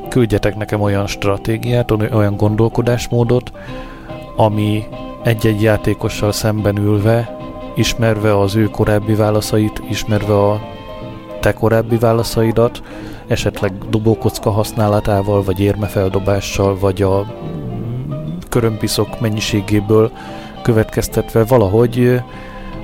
küldjetek 0.10 0.56
nekem 0.56 0.82
olyan 0.82 1.08
stratégiát, 1.08 1.92
olyan 1.92 2.36
gondolkodásmódot, 2.38 3.52
ami 4.36 4.88
egy-egy 5.24 5.62
játékossal 5.62 6.32
szemben 6.32 6.78
ülve, 6.78 7.38
ismerve 7.76 8.40
az 8.40 8.56
ő 8.56 8.70
korábbi 8.70 9.16
válaszait, 9.16 9.82
ismerve 9.90 10.38
a 10.38 10.62
te 11.40 11.54
korábbi 11.54 11.98
válaszaidat, 11.98 12.82
esetleg 13.28 13.90
dobókocka 13.90 14.50
használatával, 14.50 15.44
vagy 15.44 15.60
érmefeldobással, 15.60 16.78
vagy 16.80 17.02
a 17.02 17.26
körömpiszok 18.50 19.20
mennyiségéből 19.20 20.12
következtetve 20.62 21.44
valahogy 21.44 22.22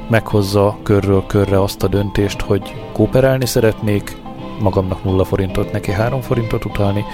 meghozza 0.09 0.77
körről 0.83 1.23
körre 1.27 1.61
azt 1.61 1.83
a 1.83 1.87
döntést, 1.87 2.41
hogy 2.41 2.75
kooperálni 2.93 3.45
szeretnék, 3.45 4.17
magamnak 4.59 5.03
nulla 5.03 5.23
forintot, 5.23 5.71
neki 5.71 5.91
három 5.91 6.21
forintot 6.21 6.65
utalni, 6.65 7.05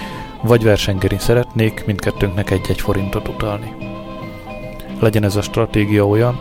vagy 0.42 0.64
versengeni 0.64 1.18
szeretnék, 1.18 1.84
mindkettőnknek 1.86 2.50
egy-egy 2.52 2.82
forintot 2.82 3.28
utalni. 3.28 3.97
Legyen 5.00 5.24
ez 5.24 5.36
a 5.36 5.42
stratégia 5.42 6.08
olyan, 6.08 6.40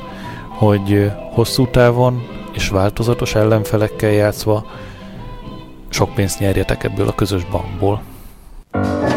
hogy 0.49 1.11
hosszú 1.33 1.67
távon 1.67 2.27
és 2.53 2.69
változatos 2.69 3.35
ellenfelekkel 3.35 4.11
játszva 4.11 4.67
sok 5.89 6.15
pénzt 6.15 6.39
nyerjetek 6.39 6.85
ebből 6.85 7.09
a 7.09 7.15
közös 7.15 7.45
bankból. 7.45 8.03
elég 8.73 9.16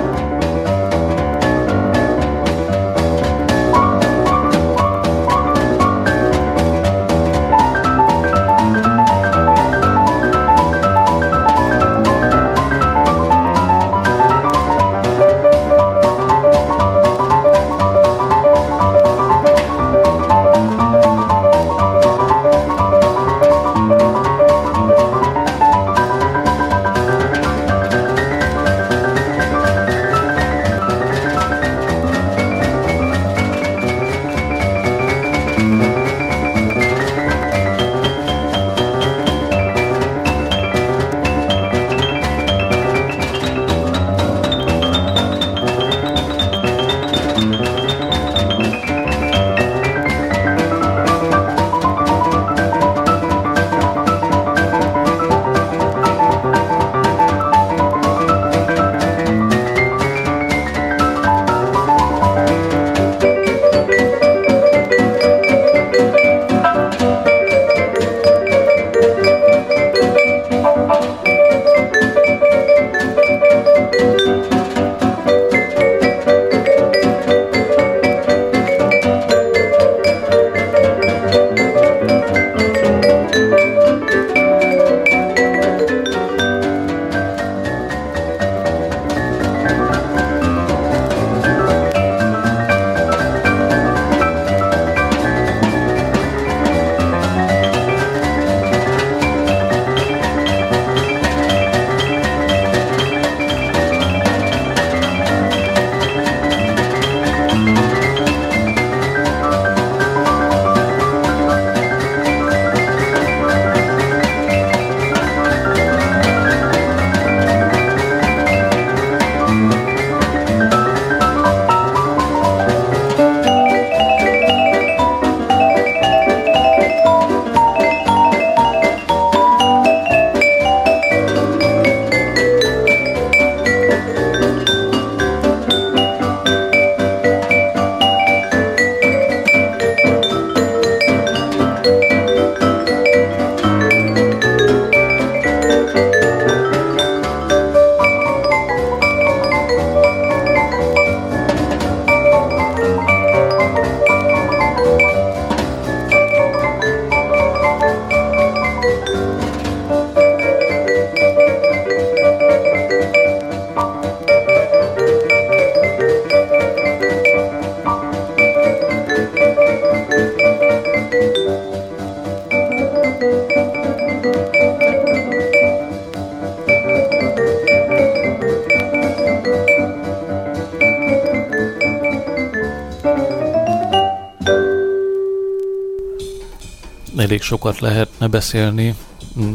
sokat 187.49 187.79
lehetne 187.79 188.27
beszélni 188.27 188.95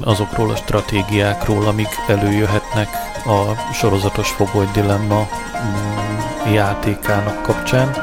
azokról 0.05 0.51
a 0.51 0.57
stratégiákról, 0.57 1.67
amik 1.67 1.89
előjöhetnek 2.07 2.89
a 3.27 3.73
sorozatos 3.73 4.31
fogoly 4.31 4.69
dilemma 4.73 5.29
mm, 5.29 6.53
játékának 6.53 7.43
kapcsán. 7.43 7.97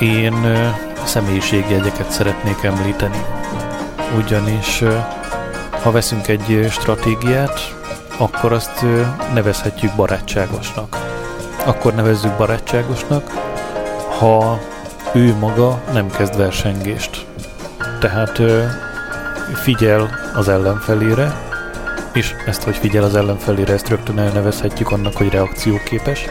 Én 0.00 0.34
személyiségjegyeket 1.04 2.10
szeretnék 2.10 2.62
említeni. 2.62 3.24
Ugyanis 4.16 4.82
ha 5.82 5.90
veszünk 5.90 6.28
egy 6.28 6.66
stratégiát, 6.70 7.76
akkor 8.18 8.52
azt 8.52 8.84
nevezhetjük 9.34 9.94
barátságosnak. 9.96 10.96
Akkor 11.64 11.94
nevezzük 11.94 12.36
barátságosnak, 12.36 13.30
ha 14.18 14.58
ő 15.12 15.34
maga 15.34 15.82
nem 15.92 16.10
kezd 16.10 16.36
versengést. 16.36 17.21
Tehát 18.02 18.42
figyel 19.54 20.10
az 20.34 20.48
ellenfelére, 20.48 21.32
és 22.12 22.34
ezt, 22.46 22.62
hogy 22.62 22.76
figyel 22.76 23.04
az 23.04 23.16
ellenfelére, 23.16 23.72
ezt 23.72 23.88
rögtön 23.88 24.18
elnevezhetjük 24.18 24.90
annak, 24.90 25.16
hogy 25.16 25.28
reakcióképes. 25.28 26.24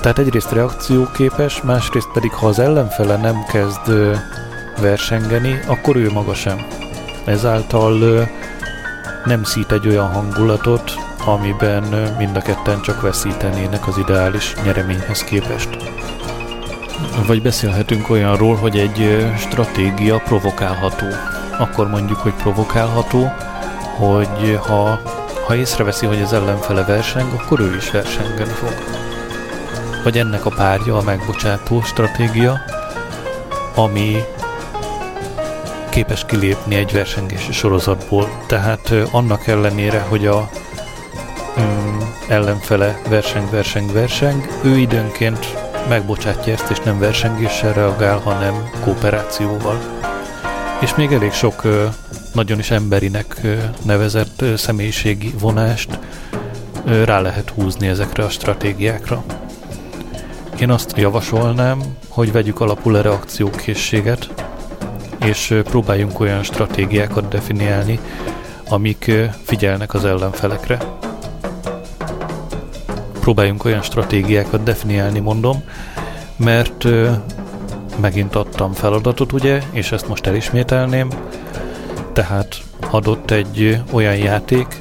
Tehát 0.00 0.18
egyrészt 0.18 0.52
reakcióképes, 0.52 1.62
másrészt 1.62 2.08
pedig, 2.12 2.30
ha 2.30 2.46
az 2.46 2.58
ellenfele 2.58 3.16
nem 3.16 3.44
kezd 3.52 3.92
versengeni, 4.80 5.60
akkor 5.66 5.96
ő 5.96 6.10
maga 6.10 6.34
sem. 6.34 6.66
Ezáltal 7.24 8.28
nem 9.24 9.44
szít 9.44 9.72
egy 9.72 9.88
olyan 9.88 10.12
hangulatot, 10.12 10.92
amiben 11.26 11.82
mind 12.18 12.36
a 12.36 12.40
ketten 12.40 12.80
csak 12.80 13.00
veszítenének 13.00 13.88
az 13.88 13.98
ideális 13.98 14.54
nyereményhez 14.64 15.24
képest. 15.24 15.68
Vagy 17.26 17.42
beszélhetünk 17.42 18.10
olyanról, 18.10 18.56
hogy 18.56 18.78
egy 18.78 19.26
stratégia 19.38 20.18
provokálható. 20.18 21.06
Akkor 21.58 21.88
mondjuk, 21.88 22.18
hogy 22.18 22.32
provokálható, 22.32 23.32
hogy 23.96 24.58
ha, 24.66 25.00
ha 25.46 25.54
észreveszi, 25.54 26.06
hogy 26.06 26.22
az 26.22 26.32
ellenfele 26.32 26.84
verseng, 26.84 27.32
akkor 27.32 27.60
ő 27.60 27.76
is 27.76 27.90
versengeni 27.90 28.52
fog. 28.52 28.74
Vagy 30.04 30.18
ennek 30.18 30.46
a 30.46 30.50
párja 30.50 30.96
a 30.96 31.02
megbocsátó 31.02 31.82
stratégia, 31.82 32.60
ami 33.74 34.16
képes 35.88 36.24
kilépni 36.24 36.74
egy 36.74 36.92
versengési 36.92 37.52
sorozatból. 37.52 38.28
Tehát 38.46 38.94
annak 39.10 39.46
ellenére, 39.46 40.00
hogy 40.08 40.26
a 40.26 40.50
um, 41.56 41.98
ellenfele 42.28 43.00
verseng, 43.08 43.50
verseng, 43.50 43.92
verseng, 43.92 44.46
ő 44.62 44.78
időnként 44.78 45.61
megbocsátja 45.88 46.52
ezt, 46.52 46.70
és 46.70 46.80
nem 46.80 46.98
versengéssel 46.98 47.72
reagál, 47.72 48.18
hanem 48.18 48.70
kooperációval. 48.84 49.78
És 50.80 50.94
még 50.94 51.12
elég 51.12 51.32
sok 51.32 51.62
nagyon 52.34 52.58
is 52.58 52.70
emberinek 52.70 53.40
nevezett 53.82 54.44
személyiségi 54.56 55.34
vonást 55.40 55.98
rá 56.84 57.20
lehet 57.20 57.50
húzni 57.50 57.88
ezekre 57.88 58.24
a 58.24 58.28
stratégiákra. 58.30 59.24
Én 60.60 60.70
azt 60.70 60.96
javasolnám, 60.96 61.82
hogy 62.08 62.32
vegyük 62.32 62.60
alapul 62.60 62.94
a 62.94 63.00
reakciókészséget, 63.00 64.28
és 65.24 65.60
próbáljunk 65.64 66.20
olyan 66.20 66.42
stratégiákat 66.42 67.28
definiálni, 67.28 68.00
amik 68.68 69.10
figyelnek 69.44 69.94
az 69.94 70.04
ellenfelekre. 70.04 70.78
Próbáljunk 73.22 73.64
olyan 73.64 73.82
stratégiákat 73.82 74.62
definiálni, 74.62 75.18
mondom, 75.18 75.62
mert 76.36 76.86
megint 78.00 78.34
adtam 78.34 78.72
feladatot, 78.72 79.32
ugye, 79.32 79.62
és 79.70 79.92
ezt 79.92 80.08
most 80.08 80.26
elismételném, 80.26 81.08
tehát 82.12 82.56
adott 82.90 83.30
egy 83.30 83.80
olyan 83.90 84.16
játék, 84.16 84.80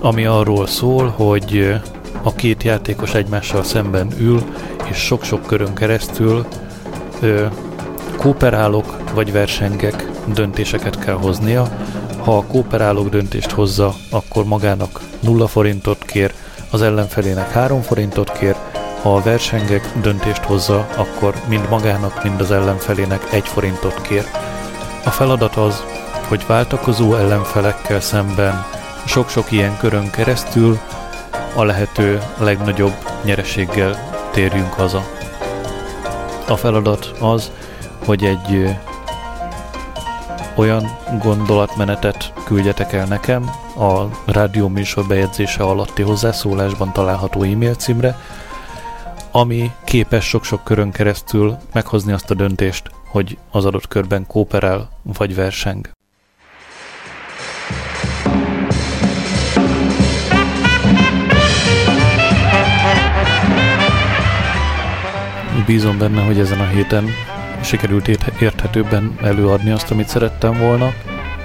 ami 0.00 0.24
arról 0.24 0.66
szól, 0.66 1.08
hogy 1.08 1.74
a 2.22 2.34
két 2.34 2.62
játékos 2.62 3.14
egymással 3.14 3.62
szemben 3.62 4.12
ül, 4.18 4.42
és 4.90 4.96
sok-sok 4.96 5.46
körön 5.46 5.74
keresztül 5.74 6.46
ö, 7.20 7.46
kooperálok 8.16 8.96
vagy 9.14 9.32
versengek 9.32 10.10
döntéseket 10.34 10.98
kell 10.98 11.14
hoznia. 11.14 11.68
Ha 12.18 12.36
a 12.36 12.44
kooperálók 12.44 13.08
döntést 13.08 13.50
hozza, 13.50 13.94
akkor 14.10 14.44
magának 14.44 15.00
0 15.20 15.46
forintot 15.46 16.04
kér, 16.04 16.34
az 16.70 16.82
ellenfelének 16.82 17.50
3 17.50 17.80
forintot 17.80 18.32
kér, 18.32 18.56
ha 19.02 19.14
a 19.14 19.22
versengek 19.22 19.92
döntést 20.02 20.42
hozza, 20.42 20.86
akkor 20.96 21.34
mind 21.48 21.68
magának, 21.68 22.22
mind 22.22 22.40
az 22.40 22.50
ellenfelének 22.50 23.32
1 23.32 23.48
forintot 23.48 24.00
kér. 24.02 24.24
A 25.04 25.10
feladat 25.10 25.56
az, 25.56 25.84
hogy 26.28 26.46
váltakozó 26.46 27.14
ellenfelekkel 27.14 28.00
szemben 28.00 28.64
sok-sok 29.04 29.52
ilyen 29.52 29.76
körön 29.78 30.10
keresztül 30.10 30.78
a 31.54 31.64
lehető 31.64 32.22
legnagyobb 32.38 32.94
nyereséggel 33.24 34.10
térjünk 34.30 34.72
haza. 34.72 35.04
A 36.48 36.56
feladat 36.56 37.12
az, 37.20 37.50
hogy 38.04 38.24
egy 38.24 38.76
olyan 40.54 40.98
gondolatmenetet 41.22 42.32
küldjetek 42.44 42.92
el 42.92 43.06
nekem 43.06 43.50
a 43.80 44.10
rádió 44.26 44.68
műsor 44.68 45.06
bejegyzése 45.06 45.62
alatti 45.62 46.02
hozzászólásban 46.02 46.92
található 46.92 47.42
e-mail 47.42 47.74
címre, 47.74 48.16
ami 49.30 49.70
képes 49.84 50.24
sok-sok 50.24 50.64
körön 50.64 50.90
keresztül 50.90 51.56
meghozni 51.72 52.12
azt 52.12 52.30
a 52.30 52.34
döntést, 52.34 52.90
hogy 53.06 53.38
az 53.50 53.64
adott 53.64 53.88
körben 53.88 54.26
kooperál 54.26 54.88
vagy 55.02 55.34
verseng. 55.34 55.90
Bízom 65.66 65.98
benne, 65.98 66.22
hogy 66.22 66.38
ezen 66.38 66.60
a 66.60 66.66
héten 66.66 67.08
sikerült 67.62 68.08
érthetőbben 68.40 69.18
előadni 69.22 69.70
azt, 69.70 69.90
amit 69.90 70.08
szerettem 70.08 70.58
volna. 70.58 70.92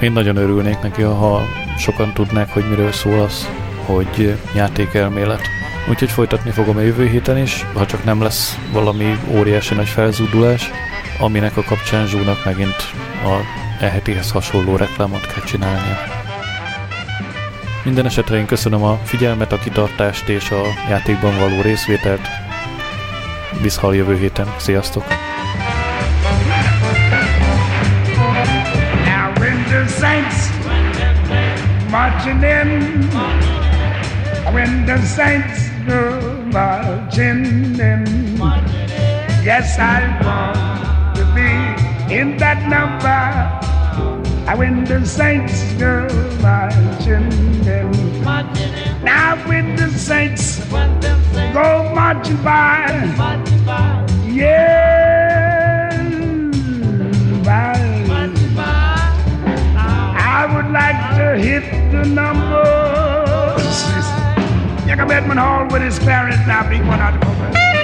Én 0.01 0.11
nagyon 0.11 0.35
örülnék 0.35 0.79
neki, 0.79 1.01
ha 1.01 1.41
sokan 1.77 2.13
tudnák, 2.13 2.49
hogy 2.49 2.69
miről 2.69 2.91
szól 2.91 3.21
az, 3.21 3.49
hogy 3.85 4.37
játékelmélet. 4.55 5.41
Úgyhogy 5.89 6.11
folytatni 6.11 6.51
fogom 6.51 6.77
a 6.77 6.81
jövő 6.81 7.07
héten 7.07 7.37
is, 7.37 7.65
ha 7.73 7.85
csak 7.85 8.03
nem 8.03 8.21
lesz 8.21 8.57
valami 8.71 9.19
óriási 9.29 9.75
nagy 9.75 9.87
felzúdulás, 9.87 10.71
aminek 11.19 11.57
a 11.57 11.63
kapcsán 11.63 12.07
Zsúnak 12.07 12.45
megint 12.45 12.75
a 13.23 13.63
ehetihez 13.79 14.31
hasonló 14.31 14.75
reklámot 14.75 15.27
kell 15.27 15.43
csinálnia. 15.43 15.97
Minden 17.83 18.05
esetre 18.05 18.37
én 18.37 18.45
köszönöm 18.45 18.83
a 18.83 18.99
figyelmet, 19.03 19.51
a 19.51 19.59
kitartást 19.59 20.29
és 20.29 20.51
a 20.51 20.61
játékban 20.89 21.39
való 21.39 21.61
részvételt. 21.61 22.27
Viszhal 23.61 23.95
jövő 23.95 24.17
héten. 24.17 24.53
Sziasztok! 24.57 25.03
Marching 31.95 32.43
in 32.43 32.69
when 34.53 34.85
the 34.85 34.97
saints 35.01 35.69
go 35.87 36.01
marching 36.51 37.79
in. 37.79 38.03
Yes, 39.49 39.79
I 39.79 40.01
want 40.25 41.15
to 41.17 41.23
be 41.33 41.51
in 42.13 42.37
that 42.37 42.59
number 42.75 43.23
when 44.57 44.83
the 44.83 45.05
saints 45.05 45.73
go 45.73 46.07
marching 46.41 47.31
in. 47.65 47.91
Now 49.03 49.37
when 49.47 49.75
the 49.75 49.89
saints 49.89 50.59
go 51.53 51.91
marching 51.95 52.43
by, 52.43 52.91
yeah, 54.27 55.44
hit 61.37 61.63
the 61.91 62.03
numbers. 62.05 62.65
Jacob 64.85 65.11
Edmund 65.11 65.39
Hall 65.39 65.67
with 65.67 65.81
his 65.81 65.99
parents 65.99 66.45
now 66.47 66.67
beat 66.69 66.83
one 66.85 66.99
out 66.99 67.19
the 67.19 67.74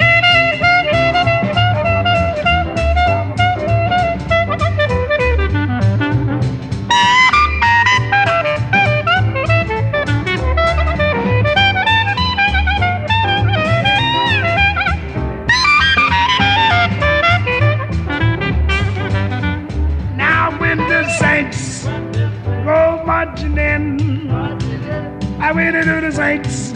I 25.40 25.52
waited 25.54 25.84
to 25.84 26.00
the 26.00 26.10
saints 26.10 26.72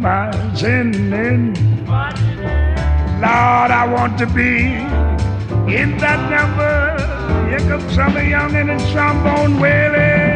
marching 0.00 1.12
in. 1.12 1.54
Lord, 3.20 3.70
I 3.70 3.86
want 3.90 4.18
to 4.18 4.26
be 4.26 4.76
in 5.72 5.98
that 5.98 6.30
number. 6.30 7.48
Here 7.48 7.60
comes 7.68 7.94
some 7.94 8.16
young 8.28 8.54
and 8.56 8.70
a 8.70 8.92
trombone 8.92 9.60
wailing. 9.60 10.27